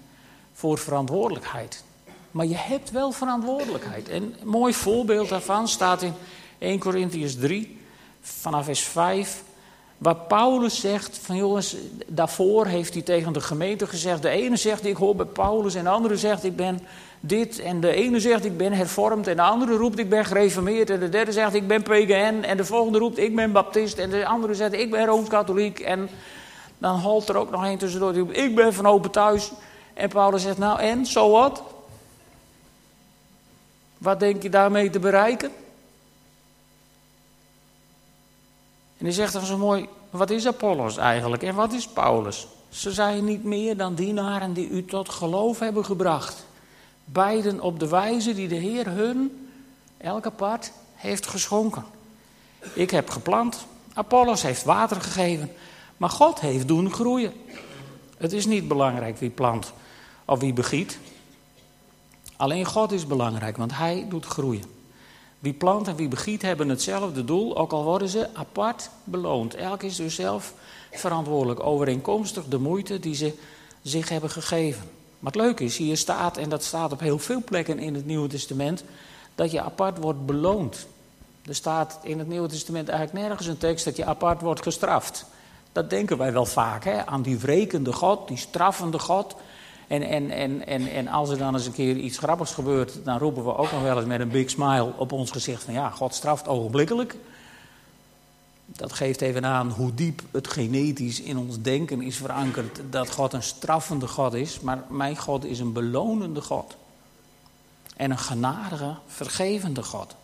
voor 0.53 0.77
verantwoordelijkheid. 0.77 1.83
Maar 2.31 2.45
je 2.45 2.55
hebt 2.55 2.91
wel 2.91 3.11
verantwoordelijkheid. 3.11 4.09
En 4.09 4.35
een 4.41 4.47
mooi 4.47 4.73
voorbeeld 4.73 5.29
daarvan 5.29 5.67
staat 5.67 6.01
in 6.01 6.13
1 6.57 6.79
Corinthians 6.79 7.35
3, 7.35 7.81
vanaf 8.21 8.65
vers 8.65 8.81
5. 8.81 9.43
Waar 9.97 10.15
Paulus 10.15 10.79
zegt, 10.79 11.17
van 11.17 11.35
jongens, 11.35 11.75
daarvoor 12.07 12.65
heeft 12.65 12.93
hij 12.93 13.03
tegen 13.03 13.33
de 13.33 13.41
gemeente 13.41 13.87
gezegd. 13.87 14.21
De 14.21 14.29
ene 14.29 14.55
zegt 14.55 14.85
ik 14.85 14.95
hoor 14.95 15.15
bij 15.15 15.25
Paulus 15.25 15.75
en 15.75 15.83
de 15.83 15.89
andere 15.89 16.17
zegt 16.17 16.43
ik 16.43 16.55
ben 16.55 16.79
dit. 17.19 17.59
En 17.59 17.79
de 17.79 17.91
ene 17.91 18.19
zegt 18.19 18.45
ik 18.45 18.57
ben 18.57 18.73
hervormd 18.73 19.27
en 19.27 19.35
de 19.35 19.41
andere 19.41 19.75
roept 19.75 19.99
ik 19.99 20.09
ben 20.09 20.25
gereformeerd. 20.25 20.89
En 20.89 20.99
de 20.99 21.09
derde 21.09 21.31
zegt 21.31 21.53
ik 21.53 21.67
ben 21.67 21.83
PGN 21.83 22.43
en 22.43 22.57
de 22.57 22.65
volgende 22.65 22.97
roept 22.97 23.17
ik 23.17 23.35
ben 23.35 23.51
baptist. 23.51 23.97
En 23.97 24.09
de 24.09 24.25
andere 24.25 24.53
zegt 24.53 24.73
ik 24.73 24.91
ben 24.91 25.05
rooms-katholiek. 25.05 25.79
En 25.79 26.09
dan 26.77 26.99
holt 26.99 27.29
er 27.29 27.37
ook 27.37 27.51
nog 27.51 27.63
een 27.63 27.77
tussendoor 27.77 28.13
die 28.13 28.21
roept 28.21 28.37
ik 28.37 28.55
ben 28.55 28.73
van 28.73 28.85
open 28.85 29.11
thuis. 29.11 29.51
En 29.93 30.09
Paulus 30.09 30.41
zegt 30.41 30.57
nou 30.57 30.79
en, 30.79 31.05
zo 31.05 31.31
wat? 31.31 31.63
Wat 33.97 34.19
denk 34.19 34.43
je 34.43 34.49
daarmee 34.49 34.89
te 34.89 34.99
bereiken? 34.99 35.51
En 38.97 39.05
hij 39.05 39.11
zegt 39.11 39.33
dan 39.33 39.45
zo 39.45 39.57
mooi: 39.57 39.87
wat 40.09 40.29
is 40.29 40.47
Apollos 40.47 40.97
eigenlijk 40.97 41.43
en 41.43 41.55
wat 41.55 41.73
is 41.73 41.87
Paulus? 41.87 42.47
Ze 42.69 42.91
zijn 42.91 43.23
niet 43.23 43.43
meer 43.43 43.77
dan 43.77 43.95
dienaren 43.95 44.53
die 44.53 44.69
u 44.69 44.85
tot 44.85 45.09
geloof 45.09 45.59
hebben 45.59 45.85
gebracht. 45.85 46.45
Beiden 47.05 47.61
op 47.61 47.79
de 47.79 47.87
wijze 47.87 48.33
die 48.33 48.47
de 48.47 48.55
Heer 48.55 48.87
hun, 48.87 49.49
elke 49.97 50.31
part, 50.31 50.71
heeft 50.95 51.27
geschonken. 51.27 51.85
Ik 52.73 52.91
heb 52.91 53.09
geplant, 53.09 53.65
Apollos 53.93 54.41
heeft 54.41 54.63
water 54.63 55.01
gegeven, 55.01 55.51
maar 55.97 56.09
God 56.09 56.39
heeft 56.39 56.67
doen 56.67 56.93
groeien. 56.93 57.33
Het 58.17 58.33
is 58.33 58.45
niet 58.45 58.67
belangrijk 58.67 59.17
wie 59.17 59.29
plant 59.29 59.73
of 60.25 60.39
wie 60.39 60.53
begiet. 60.53 60.99
Alleen 62.35 62.65
God 62.65 62.91
is 62.91 63.07
belangrijk, 63.07 63.57
want 63.57 63.77
Hij 63.77 64.05
doet 64.09 64.25
groeien. 64.25 64.76
Wie 65.47 65.55
plant 65.55 65.87
en 65.87 65.95
wie 65.95 66.07
begiet 66.07 66.41
hebben 66.41 66.69
hetzelfde 66.69 67.25
doel, 67.25 67.57
ook 67.57 67.71
al 67.71 67.83
worden 67.83 68.09
ze 68.09 68.27
apart 68.33 68.89
beloond. 69.03 69.55
Elk 69.55 69.83
is 69.83 69.95
dus 69.95 70.15
zelf 70.15 70.53
verantwoordelijk, 70.91 71.59
overeenkomstig 71.59 72.45
de 72.45 72.57
moeite 72.57 72.99
die 72.99 73.15
ze 73.15 73.33
zich 73.81 74.09
hebben 74.09 74.29
gegeven. 74.29 74.81
Maar 75.19 75.31
het 75.31 75.41
leuke 75.41 75.63
is, 75.63 75.77
hier 75.77 75.97
staat, 75.97 76.37
en 76.37 76.49
dat 76.49 76.63
staat 76.63 76.91
op 76.91 76.99
heel 76.99 77.19
veel 77.19 77.43
plekken 77.43 77.79
in 77.79 77.95
het 77.95 78.05
Nieuwe 78.05 78.27
Testament, 78.27 78.83
dat 79.35 79.51
je 79.51 79.61
apart 79.61 79.97
wordt 79.97 80.25
beloond. 80.25 80.87
Er 81.45 81.55
staat 81.55 81.99
in 82.03 82.19
het 82.19 82.27
Nieuwe 82.27 82.47
Testament 82.47 82.89
eigenlijk 82.89 83.27
nergens 83.27 83.47
een 83.47 83.57
tekst 83.57 83.85
dat 83.85 83.95
je 83.95 84.05
apart 84.05 84.41
wordt 84.41 84.61
gestraft. 84.61 85.25
Dat 85.71 85.89
denken 85.89 86.17
wij 86.17 86.33
wel 86.33 86.45
vaak, 86.45 86.83
hè? 86.83 87.05
aan 87.05 87.21
die 87.21 87.37
wrekende 87.37 87.93
God, 87.93 88.27
die 88.27 88.37
straffende 88.37 88.99
God. 88.99 89.35
En, 89.87 90.01
en, 90.01 90.29
en, 90.29 90.67
en, 90.67 90.91
en 90.91 91.07
als 91.07 91.29
er 91.29 91.37
dan 91.37 91.53
eens 91.53 91.65
een 91.65 91.73
keer 91.73 91.95
iets 91.95 92.17
grappigs 92.17 92.53
gebeurt, 92.53 92.99
dan 93.03 93.17
roepen 93.17 93.43
we 93.43 93.55
ook 93.55 93.71
nog 93.71 93.81
wel 93.81 93.97
eens 93.97 94.05
met 94.05 94.19
een 94.19 94.29
big 94.29 94.49
smile 94.49 94.93
op 94.97 95.11
ons 95.11 95.31
gezicht 95.31 95.63
van 95.63 95.73
ja, 95.73 95.89
God 95.89 96.13
straft 96.13 96.47
ogenblikkelijk. 96.47 97.15
Dat 98.65 98.93
geeft 98.93 99.21
even 99.21 99.45
aan 99.45 99.69
hoe 99.69 99.93
diep 99.93 100.21
het 100.31 100.47
genetisch 100.47 101.21
in 101.21 101.37
ons 101.37 101.61
denken 101.61 102.01
is 102.01 102.17
verankerd 102.17 102.81
dat 102.89 103.11
God 103.11 103.33
een 103.33 103.43
straffende 103.43 104.07
God 104.07 104.33
is, 104.33 104.59
maar 104.59 104.83
mijn 104.89 105.17
God 105.17 105.45
is 105.45 105.59
een 105.59 105.73
belonende 105.73 106.41
God. 106.41 106.75
En 107.95 108.11
een 108.11 108.17
genadige, 108.17 108.95
vergevende 109.07 109.83
God. 109.83 110.15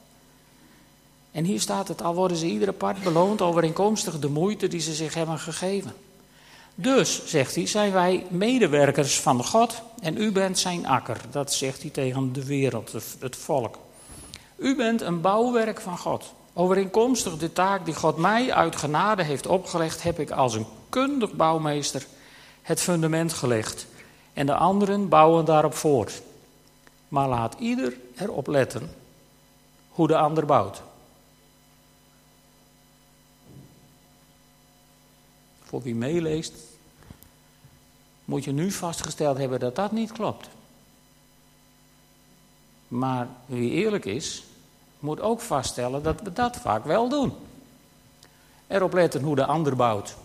En 1.31 1.43
hier 1.43 1.61
staat 1.61 1.87
het, 1.87 2.01
al 2.01 2.15
worden 2.15 2.37
ze 2.37 2.45
iedere 2.45 2.71
part 2.71 3.03
beloond 3.03 3.41
overeenkomstig 3.41 4.19
de 4.19 4.29
moeite 4.29 4.67
die 4.67 4.79
ze 4.79 4.93
zich 4.93 5.13
hebben 5.13 5.39
gegeven. 5.39 5.93
Dus, 6.75 7.25
zegt 7.25 7.55
hij, 7.55 7.67
zijn 7.67 7.91
wij 7.91 8.25
medewerkers 8.29 9.19
van 9.19 9.45
God 9.45 9.81
en 10.01 10.17
u 10.17 10.31
bent 10.31 10.59
zijn 10.59 10.87
akker. 10.87 11.17
Dat 11.31 11.53
zegt 11.53 11.81
hij 11.81 11.91
tegen 11.91 12.33
de 12.33 12.45
wereld, 12.45 12.91
het 13.19 13.35
volk. 13.35 13.77
U 14.55 14.75
bent 14.75 15.01
een 15.01 15.21
bouwwerk 15.21 15.81
van 15.81 15.97
God. 15.97 16.33
Overeenkomstig 16.53 17.37
de 17.37 17.53
taak 17.53 17.85
die 17.85 17.93
God 17.93 18.17
mij 18.17 18.53
uit 18.53 18.75
genade 18.75 19.23
heeft 19.23 19.47
opgelegd, 19.47 20.03
heb 20.03 20.19
ik 20.19 20.31
als 20.31 20.53
een 20.53 20.65
kundig 20.89 21.31
bouwmeester 21.31 22.05
het 22.61 22.81
fundament 22.81 23.33
gelegd. 23.33 23.87
En 24.33 24.45
de 24.45 24.55
anderen 24.55 25.09
bouwen 25.09 25.45
daarop 25.45 25.73
voort. 25.73 26.21
Maar 27.07 27.27
laat 27.27 27.55
ieder 27.59 27.93
erop 28.15 28.47
letten 28.47 28.91
hoe 29.89 30.07
de 30.07 30.17
ander 30.17 30.45
bouwt. 30.45 30.81
Voor 35.73 35.81
wie 35.81 35.95
meeleest, 35.95 36.53
moet 38.25 38.43
je 38.43 38.51
nu 38.51 38.71
vastgesteld 38.71 39.37
hebben 39.37 39.59
dat 39.59 39.75
dat 39.75 39.91
niet 39.91 40.11
klopt. 40.11 40.47
Maar 42.87 43.27
wie 43.45 43.71
eerlijk 43.71 44.05
is, 44.05 44.43
moet 44.99 45.21
ook 45.21 45.41
vaststellen 45.41 46.03
dat 46.03 46.21
we 46.21 46.33
dat 46.33 46.57
vaak 46.57 46.85
wel 46.85 47.09
doen. 47.09 47.33
Erop 48.67 48.93
letten 48.93 49.21
hoe 49.21 49.35
de 49.35 49.45
ander 49.45 49.75
bouwt. 49.75 50.15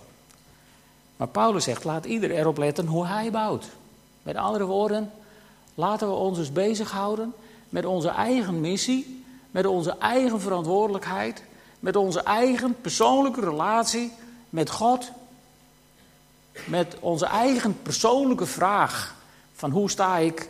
Maar 1.16 1.28
Paulus 1.28 1.64
zegt, 1.64 1.84
laat 1.84 2.04
ieder 2.04 2.30
erop 2.30 2.58
letten 2.58 2.86
hoe 2.86 3.06
hij 3.06 3.30
bouwt. 3.30 3.68
Met 4.22 4.36
andere 4.36 4.64
woorden, 4.64 5.12
laten 5.74 6.08
we 6.08 6.14
ons 6.14 6.38
dus 6.38 6.52
bezighouden 6.52 7.34
met 7.68 7.84
onze 7.84 8.08
eigen 8.08 8.60
missie, 8.60 9.24
met 9.50 9.66
onze 9.66 9.96
eigen 9.98 10.40
verantwoordelijkheid, 10.40 11.42
met 11.80 11.96
onze 11.96 12.22
eigen 12.22 12.80
persoonlijke 12.80 13.40
relatie 13.40 14.12
met 14.50 14.70
God 14.70 15.10
met 16.66 16.96
onze 17.00 17.26
eigen 17.26 17.82
persoonlijke 17.82 18.46
vraag 18.46 19.14
van 19.54 19.70
hoe 19.70 19.90
sta 19.90 20.16
ik 20.16 20.48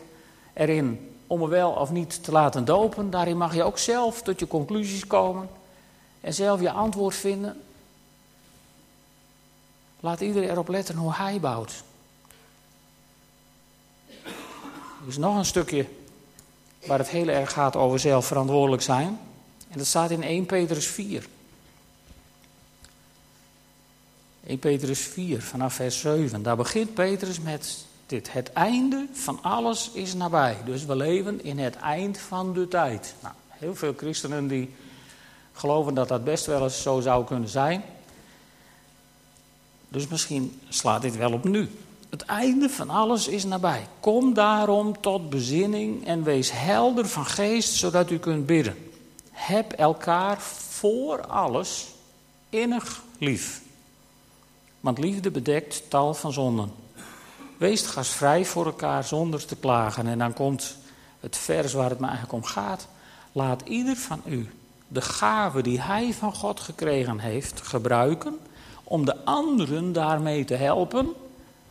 erin 0.52 1.12
om 1.26 1.40
me 1.40 1.48
wel 1.48 1.70
of 1.70 1.90
niet 1.90 2.24
te 2.24 2.32
laten 2.32 2.64
dopen. 2.64 3.10
Daarin 3.10 3.36
mag 3.36 3.54
je 3.54 3.62
ook 3.62 3.78
zelf 3.78 4.22
tot 4.22 4.40
je 4.40 4.46
conclusies 4.46 5.06
komen 5.06 5.48
en 6.20 6.34
zelf 6.34 6.60
je 6.60 6.70
antwoord 6.70 7.14
vinden. 7.14 7.62
Laat 10.00 10.20
iedereen 10.20 10.50
erop 10.50 10.68
letten 10.68 10.96
hoe 10.96 11.14
hij 11.14 11.40
bouwt. 11.40 11.82
Er 15.02 15.08
is 15.08 15.16
nog 15.16 15.36
een 15.36 15.44
stukje 15.44 15.86
waar 16.86 16.98
het 16.98 17.08
heel 17.08 17.28
erg 17.28 17.52
gaat 17.52 17.76
over 17.76 17.98
zelf 17.98 18.26
verantwoordelijk 18.26 18.82
zijn. 18.82 19.20
En 19.68 19.78
dat 19.78 19.86
staat 19.86 20.10
in 20.10 20.22
1 20.22 20.46
Petrus 20.46 20.86
4. 20.86 21.26
1 24.48 24.58
Petrus 24.58 25.00
4, 25.00 25.42
vanaf 25.42 25.74
vers 25.74 26.00
7. 26.00 26.42
Daar 26.42 26.56
begint 26.56 26.94
Petrus 26.94 27.40
met 27.40 27.84
dit. 28.06 28.32
Het 28.32 28.52
einde 28.52 29.06
van 29.12 29.38
alles 29.42 29.90
is 29.92 30.14
nabij. 30.14 30.56
Dus 30.64 30.84
we 30.84 30.96
leven 30.96 31.44
in 31.44 31.58
het 31.58 31.76
eind 31.76 32.18
van 32.18 32.52
de 32.52 32.68
tijd. 32.68 33.14
Nou, 33.22 33.34
heel 33.48 33.74
veel 33.74 33.94
christenen 33.96 34.46
die 34.46 34.74
geloven 35.52 35.94
dat 35.94 36.08
dat 36.08 36.24
best 36.24 36.46
wel 36.46 36.62
eens 36.62 36.82
zo 36.82 37.00
zou 37.00 37.24
kunnen 37.24 37.48
zijn. 37.48 37.82
Dus 39.88 40.06
misschien 40.06 40.60
slaat 40.68 41.02
dit 41.02 41.16
wel 41.16 41.32
op 41.32 41.44
nu. 41.44 41.70
Het 42.10 42.22
einde 42.22 42.68
van 42.68 42.90
alles 42.90 43.28
is 43.28 43.44
nabij. 43.44 43.86
Kom 44.00 44.34
daarom 44.34 45.00
tot 45.00 45.30
bezinning 45.30 46.06
en 46.06 46.22
wees 46.22 46.50
helder 46.52 47.08
van 47.08 47.26
geest, 47.26 47.72
zodat 47.72 48.10
u 48.10 48.18
kunt 48.18 48.46
bidden. 48.46 48.90
Heb 49.30 49.72
elkaar 49.72 50.40
voor 50.40 51.26
alles 51.26 51.86
innig 52.50 53.02
lief. 53.18 53.66
Want 54.80 54.98
liefde 54.98 55.30
bedekt 55.30 55.90
tal 55.90 56.14
van 56.14 56.32
zonden. 56.32 56.72
Wees 57.56 57.86
gastvrij 57.86 58.44
voor 58.44 58.66
elkaar 58.66 59.04
zonder 59.04 59.46
te 59.46 59.56
klagen. 59.56 60.06
En 60.06 60.18
dan 60.18 60.32
komt 60.32 60.76
het 61.20 61.36
vers 61.36 61.72
waar 61.72 61.90
het 61.90 61.98
me 61.98 62.06
eigenlijk 62.06 62.34
om 62.34 62.44
gaat. 62.44 62.88
Laat 63.32 63.62
ieder 63.64 63.96
van 63.96 64.22
u 64.24 64.50
de 64.88 65.00
gave 65.00 65.62
die 65.62 65.80
hij 65.80 66.14
van 66.14 66.34
God 66.34 66.60
gekregen 66.60 67.18
heeft 67.18 67.60
gebruiken 67.60 68.38
om 68.84 69.04
de 69.04 69.24
anderen 69.24 69.92
daarmee 69.92 70.44
te 70.44 70.54
helpen, 70.54 71.12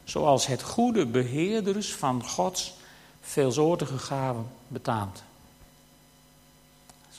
zoals 0.04 0.48
het 0.48 0.63
goede 0.63 1.06
beheerders 1.06 1.96
van 1.96 2.24
Gods 2.24 2.76
veelsoortige 3.22 3.98
gaven 3.98 4.48
betaamt. 4.67 5.24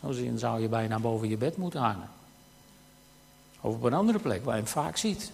Zo 0.01 0.13
zin 0.13 0.39
zou 0.39 0.61
je 0.61 0.69
bijna 0.69 0.99
boven 0.99 1.29
je 1.29 1.37
bed 1.37 1.57
moeten 1.57 1.81
hangen. 1.81 2.11
Of 3.61 3.75
op 3.75 3.83
een 3.83 3.95
andere 3.95 4.19
plek 4.19 4.45
waar 4.45 4.57
je 4.57 4.63
hem 4.63 4.71
vaak 4.71 4.97
ziet. 4.97 5.33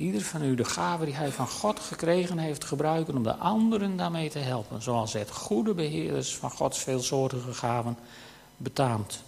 Ieder 0.00 0.22
van 0.22 0.42
u 0.42 0.54
de 0.54 0.64
gave 0.64 1.04
die 1.04 1.14
hij 1.14 1.30
van 1.30 1.48
God 1.48 1.80
gekregen 1.80 2.38
heeft 2.38 2.64
gebruiken 2.64 3.16
om 3.16 3.22
de 3.22 3.34
anderen 3.34 3.96
daarmee 3.96 4.30
te 4.30 4.38
helpen. 4.38 4.82
Zoals 4.82 5.12
het 5.12 5.30
goede 5.30 5.74
beheerders 5.74 6.36
van 6.36 6.50
Gods 6.50 6.78
veelsoortige 6.78 7.52
gaven 7.52 7.96
betaamt. 8.56 9.22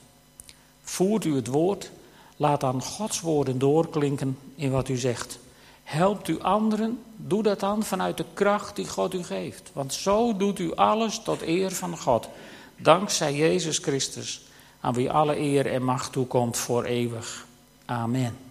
Voert 0.83 1.25
u 1.25 1.35
het 1.35 1.47
woord, 1.47 1.91
laat 2.37 2.61
dan 2.61 2.83
Gods 2.83 3.21
woorden 3.21 3.59
doorklinken 3.59 4.39
in 4.55 4.71
wat 4.71 4.89
u 4.89 4.97
zegt. 4.97 5.39
Helpt 5.83 6.29
u 6.29 6.41
anderen, 6.41 7.03
doe 7.17 7.43
dat 7.43 7.61
dan 7.61 7.83
vanuit 7.83 8.17
de 8.17 8.27
kracht 8.35 8.77
die 8.77 8.89
God 8.89 9.15
u 9.15 9.23
geeft. 9.23 9.71
Want 9.73 9.93
zo 9.93 10.37
doet 10.37 10.59
u 10.59 10.75
alles 10.75 11.19
tot 11.19 11.43
eer 11.43 11.71
van 11.73 11.99
God. 11.99 12.29
Dankzij 12.77 13.35
Jezus 13.35 13.79
Christus, 13.79 14.43
aan 14.81 14.95
wie 14.95 15.11
alle 15.11 15.39
eer 15.39 15.67
en 15.67 15.85
macht 15.85 16.13
toekomt 16.13 16.57
voor 16.57 16.85
eeuwig. 16.85 17.47
Amen. 17.85 18.42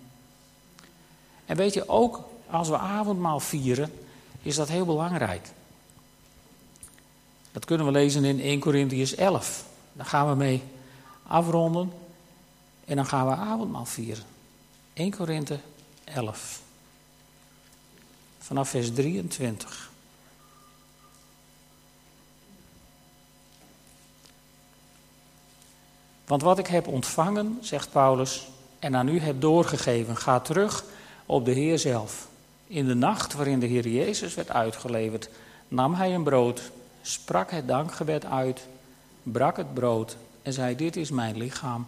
En 1.51 1.57
weet 1.57 1.73
je, 1.73 1.89
ook 1.89 2.19
als 2.49 2.69
we 2.69 2.77
avondmaal 2.77 3.39
vieren, 3.39 3.93
is 4.41 4.55
dat 4.55 4.67
heel 4.67 4.85
belangrijk. 4.85 5.47
Dat 7.51 7.65
kunnen 7.65 7.85
we 7.85 7.91
lezen 7.91 8.23
in 8.25 8.39
1 8.39 8.59
Corinthians 8.59 9.15
11. 9.15 9.65
Daar 9.93 10.05
gaan 10.05 10.29
we 10.29 10.35
mee 10.35 10.63
afronden 11.27 11.93
en 12.85 12.95
dan 12.95 13.05
gaan 13.05 13.27
we 13.27 13.35
avondmaal 13.35 13.85
vieren. 13.85 14.23
1 14.93 15.15
Korinthe 15.15 15.59
11. 16.03 16.61
Vanaf 18.39 18.69
vers 18.69 18.93
23. 18.93 19.91
Want 26.25 26.41
wat 26.41 26.59
ik 26.59 26.67
heb 26.67 26.87
ontvangen, 26.87 27.57
zegt 27.61 27.91
Paulus, 27.91 28.47
en 28.79 28.95
aan 28.95 29.07
u 29.07 29.19
heb 29.19 29.41
doorgegeven, 29.41 30.17
gaat 30.17 30.45
terug 30.45 30.83
op 31.25 31.45
de 31.45 31.51
Heer 31.51 31.79
zelf. 31.79 32.27
In 32.67 32.87
de 32.87 32.93
nacht 32.93 33.33
waarin 33.33 33.59
de 33.59 33.65
Heer 33.65 33.87
Jezus 33.87 34.35
werd 34.35 34.51
uitgeleverd, 34.51 35.29
nam 35.67 35.93
hij 35.93 36.13
een 36.15 36.23
brood, 36.23 36.71
sprak 37.01 37.51
het 37.51 37.67
dankgebed 37.67 38.25
uit, 38.25 38.67
brak 39.23 39.57
het 39.57 39.73
brood 39.73 40.17
en 40.41 40.53
zei: 40.53 40.75
Dit 40.75 40.95
is 40.95 41.11
mijn 41.11 41.37
lichaam 41.37 41.87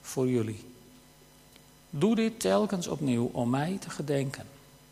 voor 0.00 0.28
jullie. 0.28 0.64
Doe 1.90 2.14
dit 2.14 2.40
telkens 2.40 2.88
opnieuw 2.88 3.30
om 3.32 3.50
mij 3.50 3.76
te 3.80 3.90
gedenken. 3.90 4.44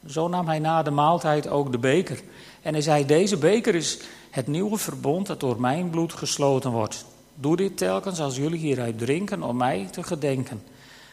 Zo 0.07 0.29
nam 0.29 0.47
hij 0.47 0.59
na 0.59 0.83
de 0.83 0.91
maaltijd 0.91 1.49
ook 1.49 1.73
de 1.73 1.79
beker. 1.79 2.23
En 2.63 2.73
hij 2.73 2.83
zei: 2.83 3.07
Deze 3.07 3.37
beker 3.37 3.75
is 3.75 3.99
het 4.31 4.47
nieuwe 4.47 4.79
verbond 4.79 5.27
dat 5.27 5.41
door 5.41 5.61
mijn 5.61 5.91
bloed 5.91 6.13
gesloten 6.13 6.71
wordt. 6.71 7.05
Doe 7.35 7.57
dit 7.57 7.77
telkens 7.77 8.21
als 8.21 8.37
jullie 8.37 8.59
hieruit 8.59 8.99
drinken 8.99 9.43
om 9.43 9.57
mij 9.57 9.89
te 9.91 10.03
gedenken. 10.03 10.63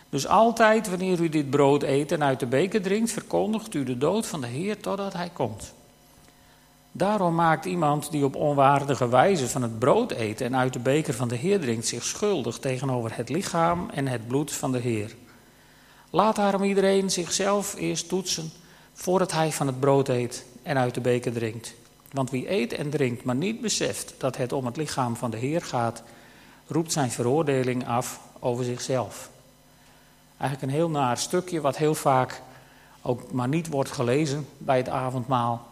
Dus 0.09 0.27
altijd 0.27 0.89
wanneer 0.89 1.19
u 1.19 1.29
dit 1.29 1.49
brood 1.49 1.83
eet 1.83 2.11
en 2.11 2.23
uit 2.23 2.39
de 2.39 2.45
beker 2.45 2.81
drinkt, 2.81 3.11
verkondigt 3.11 3.73
u 3.73 3.83
de 3.83 3.97
dood 3.97 4.27
van 4.27 4.41
de 4.41 4.47
Heer 4.47 4.79
totdat 4.79 5.13
hij 5.13 5.29
komt. 5.33 5.73
Daarom 6.91 7.35
maakt 7.35 7.65
iemand 7.65 8.11
die 8.11 8.25
op 8.25 8.35
onwaardige 8.35 9.09
wijze 9.09 9.47
van 9.47 9.61
het 9.61 9.79
brood 9.79 10.11
eet 10.11 10.41
en 10.41 10.55
uit 10.55 10.73
de 10.73 10.79
beker 10.79 11.13
van 11.13 11.27
de 11.27 11.35
Heer 11.35 11.59
drinkt 11.59 11.87
zich 11.87 12.03
schuldig 12.03 12.57
tegenover 12.57 13.15
het 13.15 13.29
lichaam 13.29 13.89
en 13.89 14.07
het 14.07 14.27
bloed 14.27 14.51
van 14.51 14.71
de 14.71 14.79
Heer. 14.79 15.15
Laat 16.09 16.35
daarom 16.35 16.63
iedereen 16.63 17.09
zichzelf 17.09 17.75
eerst 17.75 18.07
toetsen 18.07 18.51
voordat 18.93 19.31
hij 19.31 19.51
van 19.51 19.67
het 19.67 19.79
brood 19.79 20.07
eet 20.07 20.45
en 20.63 20.77
uit 20.77 20.93
de 20.93 21.01
beker 21.01 21.31
drinkt. 21.31 21.73
Want 22.11 22.29
wie 22.29 22.51
eet 22.51 22.73
en 22.73 22.89
drinkt, 22.89 23.23
maar 23.23 23.35
niet 23.35 23.61
beseft 23.61 24.13
dat 24.17 24.37
het 24.37 24.51
om 24.51 24.65
het 24.65 24.77
lichaam 24.77 25.15
van 25.15 25.31
de 25.31 25.37
Heer 25.37 25.61
gaat, 25.61 26.03
roept 26.67 26.91
zijn 26.91 27.11
veroordeling 27.11 27.87
af 27.87 28.19
over 28.39 28.63
zichzelf. 28.65 29.29
Eigenlijk 30.39 30.71
een 30.71 30.77
heel 30.77 30.89
naar 30.89 31.17
stukje 31.17 31.61
wat 31.61 31.77
heel 31.77 31.95
vaak 31.95 32.41
ook 33.01 33.31
maar 33.31 33.47
niet 33.47 33.67
wordt 33.67 33.91
gelezen 33.91 34.47
bij 34.57 34.77
het 34.77 34.89
avondmaal. 34.89 35.67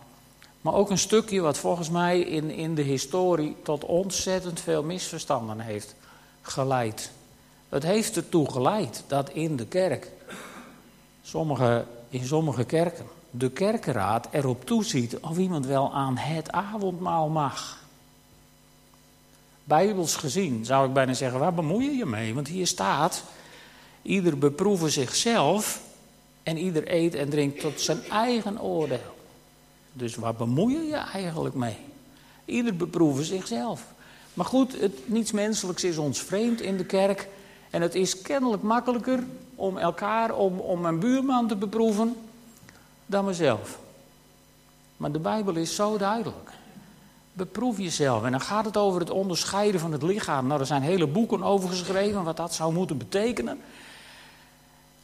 Maar 0.62 0.74
ook 0.74 0.90
een 0.90 0.98
stukje 0.98 1.42
wat 1.42 1.58
volgens 1.58 1.90
mij 1.90 2.20
in, 2.20 2.50
in 2.50 2.76
de 2.76 2.82
historie 2.82 3.56
tot 3.64 3.86
ontzettend 3.86 4.60
veel 4.60 4.84
misverstanden 4.84 5.60
heeft 5.60 5.96
geleid. 6.42 7.12
Het 7.70 7.84
heeft 7.84 8.16
ertoe 8.16 8.52
geleid 8.52 9.04
dat 9.08 9.30
in 9.30 9.56
de 9.56 9.66
kerk, 9.66 10.12
sommige, 11.22 11.86
in 12.10 12.26
sommige 12.26 12.64
kerken, 12.64 13.06
de 13.32 13.50
kerkenraad 13.50 14.28
erop 14.32 14.66
toeziet 14.66 15.18
of 15.18 15.38
iemand 15.38 15.66
wel 15.66 15.94
aan 15.94 16.18
het 16.18 16.52
avondmaal 16.52 17.28
mag. 17.28 17.78
Bijbels 19.64 20.16
gezien 20.16 20.66
zou 20.66 20.88
ik 20.88 20.94
bijna 20.94 21.14
zeggen, 21.14 21.40
waar 21.40 21.54
bemoei 21.54 21.86
je 21.86 21.98
je 21.98 22.06
mee? 22.06 22.34
Want 22.34 22.48
hier 22.48 22.68
staat, 22.68 23.24
ieder 24.08 24.38
beproeven 24.38 24.92
zichzelf 24.92 25.82
en 26.44 26.58
ieder 26.58 26.94
eet 26.94 27.16
en 27.16 27.30
drinkt 27.30 27.60
tot 27.60 27.82
zijn 27.82 28.04
eigen 28.10 28.62
oordeel. 28.62 29.16
Dus 29.94 30.16
waar 30.16 30.36
bemoei 30.36 30.76
je 30.76 30.84
je 30.84 30.96
eigenlijk 30.96 31.56
mee? 31.56 31.78
Ieder 32.46 32.76
beproeven 32.76 33.26
zichzelf. 33.26 33.84
Maar 34.34 34.46
goed, 34.46 34.80
het, 34.80 35.10
niets 35.10 35.32
menselijks 35.32 35.84
is 35.84 35.98
ons 35.98 36.22
vreemd 36.22 36.62
in 36.62 36.78
de 36.78 36.86
kerk. 36.86 37.28
En 37.70 37.82
het 37.82 37.96
is 37.96 38.22
kennelijk 38.22 38.64
makkelijker 38.64 39.24
om 39.56 39.78
elkaar, 39.78 40.36
om, 40.36 40.60
om 40.60 40.82
mijn 40.82 41.00
buurman 41.00 41.48
te 41.48 41.56
beproeven, 41.56 42.16
dan 43.06 43.26
mezelf. 43.26 43.80
Maar 44.98 45.12
de 45.12 45.20
Bijbel 45.20 45.56
is 45.56 45.76
zo 45.76 45.98
duidelijk. 45.98 46.50
Beproef 47.34 47.78
jezelf. 47.78 48.24
En 48.24 48.32
dan 48.32 48.42
gaat 48.42 48.66
het 48.66 48.78
over 48.78 49.00
het 49.00 49.10
onderscheiden 49.10 49.80
van 49.80 49.92
het 49.92 50.04
lichaam. 50.04 50.48
Nou, 50.48 50.60
er 50.60 50.66
zijn 50.66 50.82
hele 50.82 51.08
boeken 51.08 51.44
over 51.44 51.70
geschreven 51.70 52.24
wat 52.24 52.38
dat 52.38 52.54
zou 52.54 52.74
moeten 52.74 52.98
betekenen. 52.98 53.60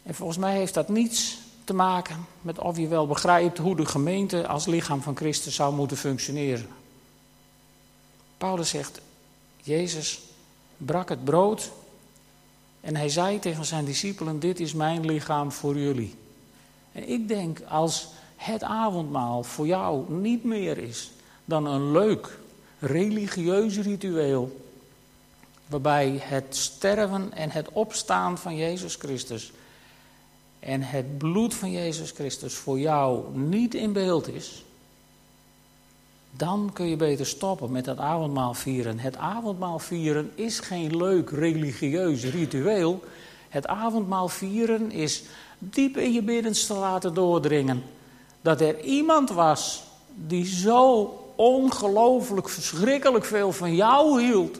En 0.03 0.15
volgens 0.15 0.37
mij 0.37 0.55
heeft 0.55 0.73
dat 0.73 0.89
niets 0.89 1.37
te 1.63 1.73
maken 1.73 2.25
met 2.41 2.59
of 2.59 2.77
je 2.77 2.87
wel 2.87 3.07
begrijpt 3.07 3.57
hoe 3.57 3.75
de 3.75 3.85
gemeente 3.85 4.47
als 4.47 4.65
lichaam 4.65 5.01
van 5.01 5.15
Christus 5.15 5.55
zou 5.55 5.73
moeten 5.75 5.97
functioneren. 5.97 6.67
Paulus 8.37 8.69
zegt, 8.69 9.01
Jezus 9.61 10.21
brak 10.77 11.09
het 11.09 11.23
brood 11.23 11.71
en 12.81 12.95
hij 12.95 13.09
zei 13.09 13.39
tegen 13.39 13.65
zijn 13.65 13.85
discipelen, 13.85 14.39
dit 14.39 14.59
is 14.59 14.73
mijn 14.73 15.05
lichaam 15.05 15.51
voor 15.51 15.77
jullie. 15.77 16.15
En 16.91 17.09
ik 17.09 17.27
denk, 17.27 17.59
als 17.67 18.07
het 18.35 18.63
avondmaal 18.63 19.43
voor 19.43 19.67
jou 19.67 20.11
niet 20.13 20.43
meer 20.43 20.77
is 20.77 21.11
dan 21.45 21.65
een 21.65 21.91
leuk 21.91 22.39
religieus 22.79 23.77
ritueel, 23.77 24.61
waarbij 25.67 26.19
het 26.21 26.55
sterven 26.55 27.33
en 27.33 27.51
het 27.51 27.69
opstaan 27.69 28.37
van 28.37 28.55
Jezus 28.55 28.95
Christus 28.95 29.51
en 30.65 30.81
het 30.81 31.17
bloed 31.17 31.53
van 31.53 31.71
Jezus 31.71 32.11
Christus 32.11 32.53
voor 32.53 32.79
jou 32.79 33.37
niet 33.37 33.73
in 33.73 33.93
beeld 33.93 34.27
is, 34.27 34.65
dan 36.31 36.69
kun 36.73 36.85
je 36.85 36.95
beter 36.95 37.25
stoppen 37.25 37.71
met 37.71 37.85
dat 37.85 37.97
avondmaal 37.97 38.53
vieren. 38.53 38.99
Het 38.99 39.17
avondmaal 39.17 39.79
vieren 39.79 40.31
is 40.35 40.59
geen 40.59 40.97
leuk 40.97 41.29
religieus 41.29 42.23
ritueel. 42.23 43.03
Het 43.49 43.67
avondmaal 43.67 44.27
vieren 44.27 44.91
is 44.91 45.23
diep 45.59 45.97
in 45.97 46.13
je 46.13 46.21
binnenste 46.21 46.73
laten 46.73 47.13
doordringen 47.13 47.83
dat 48.41 48.61
er 48.61 48.79
iemand 48.79 49.29
was 49.29 49.83
die 50.15 50.45
zo 50.45 51.17
ongelooflijk 51.35 52.49
verschrikkelijk 52.49 53.25
veel 53.25 53.51
van 53.51 53.75
jou 53.75 54.21
hield. 54.23 54.57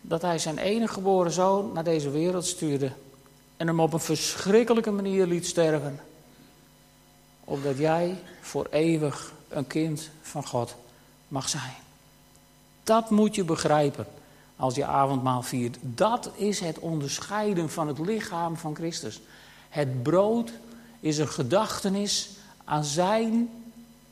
Dat 0.00 0.22
hij 0.22 0.38
zijn 0.38 0.58
enige 0.58 0.92
geboren 0.92 1.32
zoon 1.32 1.72
naar 1.72 1.84
deze 1.84 2.10
wereld 2.10 2.46
stuurde 2.46 2.92
en 3.62 3.68
hem 3.68 3.80
op 3.80 3.92
een 3.92 4.00
verschrikkelijke 4.00 4.90
manier 4.90 5.26
liet 5.26 5.46
sterven. 5.46 6.00
Opdat 7.44 7.78
jij 7.78 8.22
voor 8.40 8.66
eeuwig 8.70 9.32
een 9.48 9.66
kind 9.66 10.10
van 10.22 10.46
God 10.46 10.74
mag 11.28 11.48
zijn. 11.48 11.74
Dat 12.82 13.10
moet 13.10 13.34
je 13.34 13.44
begrijpen 13.44 14.06
als 14.56 14.74
je 14.74 14.84
avondmaal 14.84 15.42
viert. 15.42 15.76
Dat 15.80 16.30
is 16.34 16.60
het 16.60 16.78
onderscheiden 16.78 17.70
van 17.70 17.88
het 17.88 17.98
lichaam 17.98 18.56
van 18.56 18.74
Christus. 18.74 19.20
Het 19.68 20.02
brood 20.02 20.52
is 21.00 21.18
een 21.18 21.28
gedachtenis 21.28 22.30
aan 22.64 22.84
zijn 22.84 23.50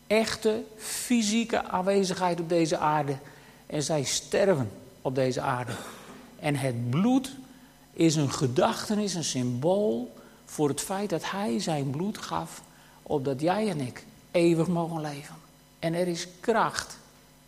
echte 0.06 0.62
fysieke 0.76 1.64
aanwezigheid 1.64 2.40
op 2.40 2.48
deze 2.48 2.78
aarde. 2.78 3.16
En 3.66 3.82
zij 3.82 4.04
sterven 4.04 4.70
op 5.02 5.14
deze 5.14 5.40
aarde. 5.40 5.72
En 6.40 6.56
het 6.56 6.90
bloed 6.90 7.38
is 7.92 8.16
een 8.16 8.32
gedachtenis, 8.32 9.14
een 9.14 9.24
symbool 9.24 10.14
voor 10.44 10.68
het 10.68 10.80
feit 10.80 11.10
dat 11.10 11.30
hij 11.30 11.60
zijn 11.60 11.90
bloed 11.90 12.18
gaf, 12.18 12.62
opdat 13.02 13.40
jij 13.40 13.68
en 13.68 13.80
ik 13.80 14.04
eeuwig 14.30 14.66
mogen 14.66 15.00
leven. 15.00 15.34
En 15.78 15.94
er 15.94 16.08
is 16.08 16.26
kracht 16.40 16.98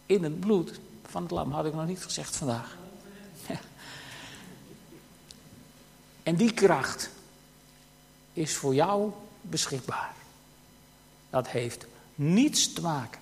in 0.06 0.22
het 0.22 0.40
bloed 0.40 0.80
van 1.06 1.22
het 1.22 1.30
lam, 1.30 1.52
had 1.52 1.66
ik 1.66 1.74
nog 1.74 1.86
niet 1.86 2.04
gezegd 2.04 2.36
vandaag. 2.36 2.76
En 6.22 6.36
die 6.36 6.52
kracht 6.52 7.10
is 8.32 8.54
voor 8.54 8.74
jou 8.74 9.10
beschikbaar. 9.40 10.14
Dat 11.30 11.48
heeft 11.48 11.86
niets 12.14 12.72
te 12.72 12.80
maken 12.80 13.20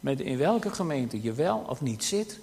met 0.00 0.20
in 0.20 0.38
welke 0.38 0.70
gemeente 0.70 1.22
je 1.22 1.32
wel 1.32 1.58
of 1.58 1.80
niet 1.80 2.04
zit. 2.04 2.38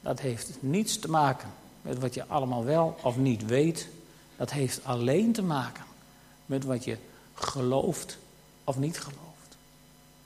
Dat 0.00 0.20
heeft 0.20 0.50
niets 0.60 0.98
te 0.98 1.10
maken 1.10 1.52
met 1.82 1.98
wat 1.98 2.14
je 2.14 2.26
allemaal 2.26 2.64
wel 2.64 2.96
of 3.02 3.16
niet 3.16 3.46
weet. 3.46 3.88
Dat 4.36 4.50
heeft 4.50 4.84
alleen 4.84 5.32
te 5.32 5.42
maken 5.42 5.84
met 6.46 6.64
wat 6.64 6.84
je 6.84 6.96
gelooft 7.34 8.18
of 8.64 8.78
niet 8.78 9.00
gelooft. 9.00 9.56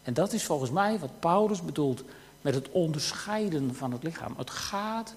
En 0.03 0.15
dat 0.15 0.33
is 0.33 0.45
volgens 0.45 0.71
mij 0.71 0.99
wat 0.99 1.21
Paulus 1.21 1.63
bedoelt 1.63 2.03
met 2.41 2.55
het 2.55 2.71
onderscheiden 2.71 3.75
van 3.75 3.93
het 3.93 4.03
lichaam. 4.03 4.35
Het 4.37 4.51
gaat 4.51 5.15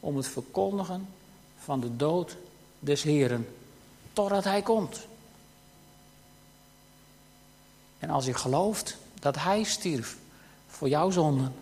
om 0.00 0.16
het 0.16 0.26
verkondigen 0.26 1.08
van 1.58 1.80
de 1.80 1.96
dood 1.96 2.36
des 2.78 3.02
Heren 3.02 3.48
totdat 4.12 4.44
Hij 4.44 4.62
komt. 4.62 5.06
En 7.98 8.10
als 8.10 8.24
je 8.24 8.34
gelooft 8.34 8.96
dat 9.20 9.36
Hij 9.36 9.62
stierf 9.62 10.16
voor 10.66 10.88
jouw 10.88 11.10
zonden. 11.10 11.54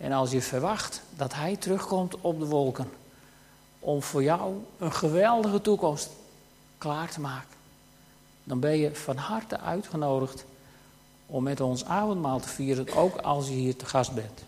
En 0.00 0.12
als 0.12 0.30
je 0.30 0.42
verwacht 0.42 1.02
dat 1.16 1.34
Hij 1.34 1.56
terugkomt 1.56 2.14
op 2.20 2.38
de 2.38 2.46
wolken. 2.46 2.90
Om 3.78 4.02
voor 4.02 4.22
jou 4.22 4.54
een 4.78 4.92
geweldige 4.92 5.60
toekomst 5.60 6.10
klaar 6.78 7.10
te 7.10 7.20
maken. 7.20 7.56
Dan 8.44 8.60
ben 8.60 8.78
je 8.78 8.94
van 8.94 9.16
harte 9.16 9.60
uitgenodigd 9.60 10.44
om 11.26 11.42
met 11.42 11.60
ons 11.60 11.84
avondmaal 11.84 12.40
te 12.40 12.48
vieren, 12.48 12.96
ook 12.96 13.16
als 13.16 13.46
je 13.46 13.54
hier 13.54 13.76
te 13.76 13.86
gast 13.86 14.14
bent. 14.14 14.42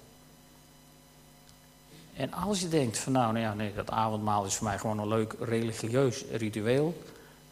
En 2.16 2.32
als 2.32 2.60
je 2.60 2.68
denkt 2.68 2.98
van 2.98 3.12
nou, 3.12 3.32
nou 3.32 3.44
ja, 3.44 3.54
nee, 3.54 3.74
dat 3.74 3.90
avondmaal 3.90 4.44
is 4.44 4.54
voor 4.54 4.66
mij 4.66 4.78
gewoon 4.78 4.98
een 4.98 5.08
leuk 5.08 5.34
religieus 5.40 6.24
ritueel, 6.30 7.02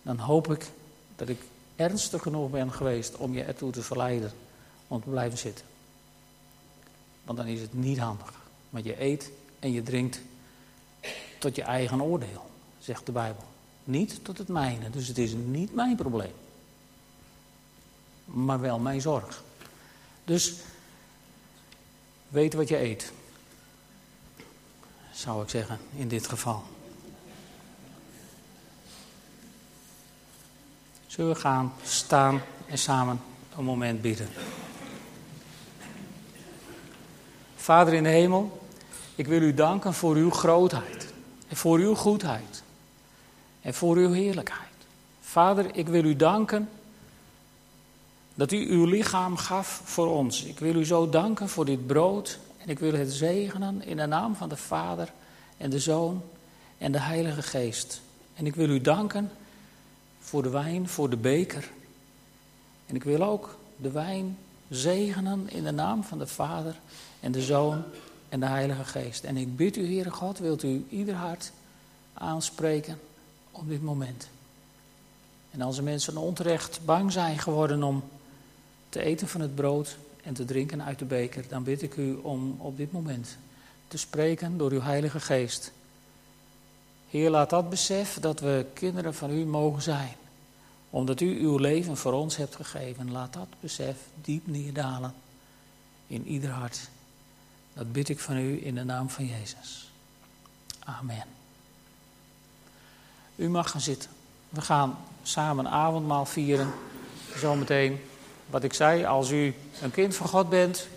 dan 0.02 0.18
hoop 0.18 0.52
ik 0.52 0.70
dat 1.16 1.28
ik 1.28 1.40
ernstig 1.76 2.22
genoeg 2.22 2.50
ben 2.50 2.72
geweest 2.72 3.16
om 3.16 3.34
je 3.34 3.42
ertoe 3.42 3.70
te 3.70 3.82
verleiden 3.82 4.32
om 4.88 5.02
te 5.02 5.08
blijven 5.08 5.38
zitten. 5.38 5.69
Want 7.30 7.42
dan 7.42 7.50
is 7.50 7.60
het 7.60 7.74
niet 7.74 7.98
handig. 7.98 8.32
Want 8.70 8.84
je 8.84 9.02
eet 9.02 9.30
en 9.58 9.72
je 9.72 9.82
drinkt 9.82 10.20
tot 11.38 11.56
je 11.56 11.62
eigen 11.62 12.02
oordeel, 12.02 12.50
zegt 12.78 13.06
de 13.06 13.12
Bijbel. 13.12 13.44
Niet 13.84 14.24
tot 14.24 14.38
het 14.38 14.48
mijne. 14.48 14.90
Dus 14.90 15.08
het 15.08 15.18
is 15.18 15.32
niet 15.32 15.74
mijn 15.74 15.96
probleem. 15.96 16.32
Maar 18.24 18.60
wel 18.60 18.78
mijn 18.78 19.00
zorg. 19.00 19.42
Dus 20.24 20.54
weet 22.28 22.54
wat 22.54 22.68
je 22.68 22.78
eet. 22.78 23.12
Zou 25.12 25.42
ik 25.42 25.48
zeggen, 25.48 25.78
in 25.96 26.08
dit 26.08 26.26
geval. 26.26 26.62
Zullen 31.06 31.34
we 31.34 31.40
gaan 31.40 31.72
staan 31.82 32.42
en 32.66 32.78
samen 32.78 33.20
een 33.56 33.64
moment 33.64 34.02
bidden. 34.02 34.28
Vader 37.60 37.94
in 37.94 38.02
de 38.02 38.08
hemel, 38.08 38.60
ik 39.14 39.26
wil 39.26 39.42
u 39.42 39.54
danken 39.54 39.94
voor 39.94 40.14
uw 40.14 40.30
grootheid 40.30 41.12
en 41.48 41.56
voor 41.56 41.78
uw 41.78 41.94
goedheid 41.94 42.62
en 43.60 43.74
voor 43.74 43.96
uw 43.96 44.12
heerlijkheid. 44.12 44.68
Vader, 45.20 45.76
ik 45.76 45.88
wil 45.88 46.04
u 46.04 46.16
danken 46.16 46.68
dat 48.34 48.52
u 48.52 48.70
uw 48.70 48.84
lichaam 48.84 49.36
gaf 49.36 49.80
voor 49.84 50.06
ons. 50.06 50.44
Ik 50.44 50.58
wil 50.58 50.74
u 50.74 50.84
zo 50.84 51.08
danken 51.08 51.48
voor 51.48 51.64
dit 51.64 51.86
brood 51.86 52.38
en 52.58 52.68
ik 52.68 52.78
wil 52.78 52.92
het 52.92 53.12
zegenen 53.12 53.82
in 53.84 53.96
de 53.96 54.06
naam 54.06 54.34
van 54.34 54.48
de 54.48 54.56
Vader 54.56 55.12
en 55.56 55.70
de 55.70 55.78
Zoon 55.78 56.22
en 56.78 56.92
de 56.92 57.00
Heilige 57.00 57.42
Geest. 57.42 58.00
En 58.34 58.46
ik 58.46 58.54
wil 58.54 58.68
u 58.68 58.80
danken 58.80 59.30
voor 60.20 60.42
de 60.42 60.50
wijn, 60.50 60.88
voor 60.88 61.10
de 61.10 61.16
beker. 61.16 61.70
En 62.86 62.94
ik 62.94 63.04
wil 63.04 63.22
ook 63.22 63.56
de 63.76 63.90
wijn 63.90 64.38
zegenen 64.68 65.50
in 65.50 65.64
de 65.64 65.70
naam 65.70 66.04
van 66.04 66.18
de 66.18 66.26
Vader 66.26 66.74
en 67.20 67.32
de 67.32 67.42
Zoon 67.42 67.82
en 68.28 68.40
de 68.40 68.46
Heilige 68.46 68.84
Geest. 68.84 69.24
En 69.24 69.36
ik 69.36 69.56
bid 69.56 69.76
u, 69.76 69.86
Heere 69.86 70.10
God, 70.10 70.38
wilt 70.38 70.62
u 70.62 70.86
ieder 70.88 71.14
hart 71.14 71.52
aanspreken 72.12 73.00
op 73.50 73.68
dit 73.68 73.82
moment. 73.82 74.28
En 75.50 75.60
als 75.60 75.76
er 75.76 75.82
mensen 75.82 76.16
onterecht 76.16 76.80
bang 76.84 77.12
zijn 77.12 77.38
geworden 77.38 77.82
om 77.82 78.02
te 78.88 79.02
eten 79.02 79.28
van 79.28 79.40
het 79.40 79.54
brood 79.54 79.96
en 80.22 80.34
te 80.34 80.44
drinken 80.44 80.82
uit 80.84 80.98
de 80.98 81.04
beker, 81.04 81.44
dan 81.48 81.62
bid 81.62 81.82
ik 81.82 81.96
u 81.96 82.14
om 82.14 82.56
op 82.58 82.76
dit 82.76 82.92
moment 82.92 83.36
te 83.88 83.98
spreken 83.98 84.56
door 84.56 84.70
uw 84.70 84.80
Heilige 84.80 85.20
Geest. 85.20 85.72
Heer, 87.08 87.30
laat 87.30 87.50
dat 87.50 87.70
besef 87.70 88.18
dat 88.20 88.40
we 88.40 88.66
kinderen 88.74 89.14
van 89.14 89.30
u 89.30 89.44
mogen 89.44 89.82
zijn 89.82 90.16
omdat 90.90 91.20
u 91.20 91.40
uw 91.40 91.56
leven 91.56 91.96
voor 91.96 92.12
ons 92.12 92.36
hebt 92.36 92.56
gegeven, 92.56 93.10
laat 93.10 93.32
dat 93.32 93.48
besef 93.60 93.96
diep 94.14 94.46
neerdalen 94.46 95.14
in 96.06 96.26
ieder 96.26 96.50
hart. 96.50 96.88
Dat 97.72 97.92
bid 97.92 98.08
ik 98.08 98.18
van 98.18 98.36
u 98.36 98.66
in 98.66 98.74
de 98.74 98.84
naam 98.84 99.10
van 99.10 99.26
Jezus. 99.26 99.90
Amen. 100.78 101.24
U 103.36 103.48
mag 103.48 103.70
gaan 103.70 103.80
zitten. 103.80 104.10
We 104.48 104.60
gaan 104.60 104.98
samen 105.22 105.68
avondmaal 105.68 106.26
vieren. 106.26 106.72
Zometeen, 107.36 108.00
wat 108.46 108.64
ik 108.64 108.72
zei, 108.72 109.04
als 109.04 109.30
u 109.30 109.54
een 109.82 109.90
kind 109.90 110.16
van 110.16 110.28
God 110.28 110.48
bent 110.48 110.88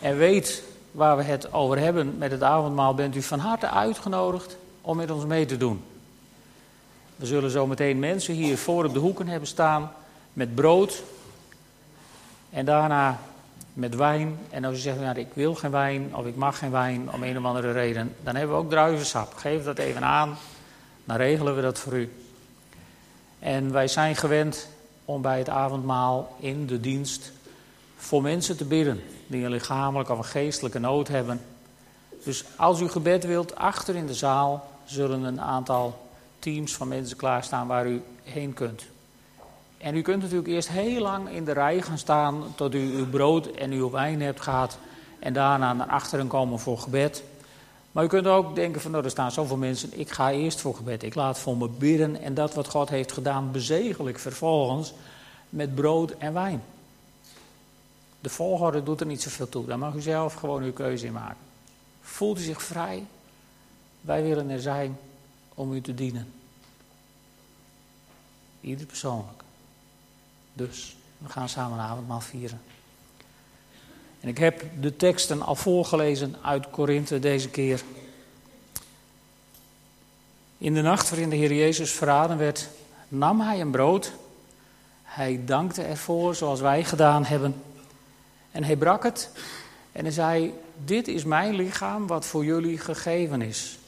en 0.00 0.16
weet 0.16 0.62
waar 0.90 1.16
we 1.16 1.22
het 1.22 1.52
over 1.52 1.78
hebben 1.78 2.18
met 2.18 2.30
het 2.30 2.42
avondmaal, 2.42 2.94
bent 2.94 3.16
u 3.16 3.22
van 3.22 3.38
harte 3.38 3.68
uitgenodigd 3.68 4.56
om 4.80 4.96
met 4.96 5.10
ons 5.10 5.24
mee 5.24 5.46
te 5.46 5.56
doen. 5.56 5.84
We 7.16 7.26
zullen 7.26 7.50
zo 7.50 7.66
meteen 7.66 7.98
mensen 7.98 8.34
hier 8.34 8.58
voor 8.58 8.84
op 8.84 8.92
de 8.92 8.98
hoeken 8.98 9.28
hebben 9.28 9.48
staan 9.48 9.92
met 10.32 10.54
brood. 10.54 11.02
En 12.50 12.64
daarna 12.64 13.20
met 13.72 13.96
wijn. 13.96 14.38
En 14.50 14.64
als 14.64 14.74
je 14.74 14.80
zegt, 14.80 15.00
nou, 15.00 15.18
ik 15.18 15.28
wil 15.34 15.54
geen 15.54 15.70
wijn 15.70 16.16
of 16.16 16.26
ik 16.26 16.36
mag 16.36 16.58
geen 16.58 16.70
wijn 16.70 17.12
om 17.12 17.22
een 17.22 17.38
of 17.38 17.44
andere 17.44 17.72
reden, 17.72 18.14
dan 18.22 18.36
hebben 18.36 18.56
we 18.56 18.62
ook 18.62 18.70
druivensap. 18.70 19.34
Geef 19.34 19.64
dat 19.64 19.78
even 19.78 20.04
aan, 20.04 20.36
dan 21.04 21.16
regelen 21.16 21.56
we 21.56 21.62
dat 21.62 21.78
voor 21.78 21.92
u. 21.92 22.12
En 23.38 23.72
wij 23.72 23.88
zijn 23.88 24.16
gewend 24.16 24.68
om 25.04 25.22
bij 25.22 25.38
het 25.38 25.48
avondmaal 25.48 26.36
in 26.40 26.66
de 26.66 26.80
dienst 26.80 27.32
voor 27.96 28.22
mensen 28.22 28.56
te 28.56 28.64
bidden 28.64 29.02
die 29.26 29.44
een 29.44 29.50
lichamelijke 29.50 30.12
of 30.12 30.18
een 30.18 30.24
geestelijke 30.24 30.78
nood 30.78 31.08
hebben. 31.08 31.40
Dus 32.24 32.44
als 32.56 32.80
u 32.80 32.88
gebed 32.88 33.24
wilt, 33.24 33.56
achter 33.56 33.94
in 33.94 34.06
de 34.06 34.14
zaal 34.14 34.70
zullen 34.84 35.22
een 35.22 35.40
aantal 35.40 36.08
teams 36.38 36.74
van 36.74 36.88
mensen 36.88 37.16
klaarstaan 37.16 37.66
waar 37.66 37.86
u 37.86 38.02
heen 38.22 38.54
kunt. 38.54 38.84
En 39.82 39.96
u 39.96 40.02
kunt 40.02 40.22
natuurlijk 40.22 40.48
eerst 40.48 40.68
heel 40.68 41.00
lang 41.00 41.30
in 41.30 41.44
de 41.44 41.52
rij 41.52 41.82
gaan 41.82 41.98
staan 41.98 42.44
tot 42.54 42.74
u 42.74 42.96
uw 42.96 43.08
brood 43.08 43.46
en 43.46 43.70
uw 43.70 43.90
wijn 43.90 44.20
hebt 44.22 44.40
gehad. 44.40 44.78
En 45.18 45.32
daarna 45.32 45.72
naar 45.72 45.86
achteren 45.86 46.26
komen 46.26 46.58
voor 46.58 46.78
gebed. 46.78 47.24
Maar 47.92 48.04
u 48.04 48.06
kunt 48.06 48.26
ook 48.26 48.54
denken 48.54 48.80
van 48.80 48.90
nou, 48.90 49.04
er 49.04 49.10
staan 49.10 49.32
zoveel 49.32 49.56
mensen, 49.56 49.98
ik 49.98 50.10
ga 50.10 50.30
eerst 50.30 50.60
voor 50.60 50.74
gebed. 50.74 51.02
Ik 51.02 51.14
laat 51.14 51.38
voor 51.38 51.56
me 51.56 51.68
bidden 51.68 52.20
en 52.20 52.34
dat 52.34 52.54
wat 52.54 52.68
God 52.68 52.88
heeft 52.88 53.12
gedaan 53.12 53.50
bezegel 53.50 54.08
ik 54.08 54.18
vervolgens 54.18 54.94
met 55.48 55.74
brood 55.74 56.10
en 56.10 56.32
wijn. 56.32 56.62
De 58.20 58.28
volgorde 58.28 58.82
doet 58.82 59.00
er 59.00 59.06
niet 59.06 59.22
zoveel 59.22 59.48
toe. 59.48 59.66
Daar 59.66 59.78
mag 59.78 59.94
u 59.94 60.00
zelf 60.00 60.34
gewoon 60.34 60.62
uw 60.62 60.72
keuze 60.72 61.06
in 61.06 61.12
maken. 61.12 61.36
Voelt 62.00 62.38
u 62.38 62.42
zich 62.42 62.62
vrij? 62.62 63.04
Wij 64.00 64.22
willen 64.22 64.50
er 64.50 64.60
zijn 64.60 64.98
om 65.54 65.72
u 65.72 65.80
te 65.80 65.94
dienen. 65.94 66.32
Ieder 68.60 68.86
persoonlijk. 68.86 69.42
Dus 70.52 70.96
We 71.18 71.28
gaan 71.28 71.48
samen 71.48 71.78
een 72.08 72.22
vieren. 72.22 72.60
En 74.20 74.28
ik 74.28 74.38
heb 74.38 74.64
de 74.80 74.96
teksten 74.96 75.42
al 75.42 75.54
voorgelezen 75.54 76.36
uit 76.42 76.70
Korinthe 76.70 77.18
deze 77.18 77.48
keer. 77.48 77.82
In 80.58 80.74
de 80.74 80.82
nacht 80.82 81.10
waarin 81.10 81.30
de 81.30 81.36
Heer 81.36 81.52
Jezus 81.52 81.90
verraden 81.90 82.38
werd, 82.38 82.68
nam 83.08 83.40
hij 83.40 83.60
een 83.60 83.70
brood. 83.70 84.12
Hij 85.02 85.40
dankte 85.44 85.82
ervoor 85.82 86.34
zoals 86.34 86.60
wij 86.60 86.84
gedaan 86.84 87.24
hebben. 87.24 87.62
En 88.50 88.64
hij 88.64 88.76
brak 88.76 89.02
het 89.02 89.30
en 89.92 90.04
hij 90.04 90.12
zei: 90.12 90.54
Dit 90.84 91.08
is 91.08 91.24
mijn 91.24 91.54
lichaam 91.54 92.06
wat 92.06 92.26
voor 92.26 92.44
jullie 92.44 92.78
gegeven 92.78 93.42
is. 93.42 93.78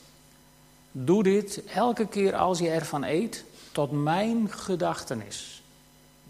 Doe 0.93 1.23
dit 1.23 1.65
elke 1.65 2.07
keer 2.07 2.35
als 2.35 2.59
je 2.59 2.71
ervan 2.71 3.05
eet, 3.05 3.45
tot 3.73 3.91
mijn 3.91 4.51
gedachtenis. 4.51 5.54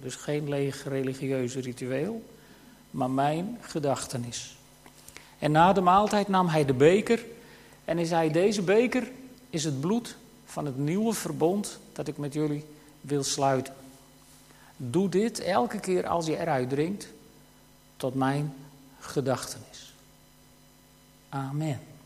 Dus 0.04 0.14
geen 0.14 0.48
leeg 0.48 0.84
religieuze 0.84 1.60
ritueel, 1.60 2.22
maar 2.90 3.10
mijn 3.10 3.58
gedachtenis. 3.60 4.56
En 5.38 5.50
na 5.50 5.72
de 5.72 5.80
maaltijd 5.80 6.28
nam 6.28 6.48
hij 6.48 6.64
de 6.64 6.74
beker 6.74 7.24
en 7.84 7.96
hij 7.96 8.06
zei: 8.06 8.32
Deze 8.32 8.62
beker 8.62 9.10
is 9.50 9.64
het 9.64 9.80
bloed 9.80 10.16
van 10.44 10.66
het 10.66 10.78
nieuwe 10.78 11.12
verbond 11.12 11.78
dat 11.92 12.08
ik 12.08 12.16
met 12.16 12.32
jullie 12.32 12.64
wil 13.00 13.22
sluiten. 13.22 13.74
Doe 14.76 15.08
dit 15.08 15.40
elke 15.40 15.80
keer 15.80 16.06
als 16.06 16.26
je 16.26 16.38
eruit 16.38 16.68
drinkt, 16.68 17.08
tot 17.96 18.14
mijn 18.14 18.54
gedachtenis. 19.00 19.94
Amen. 21.28 21.93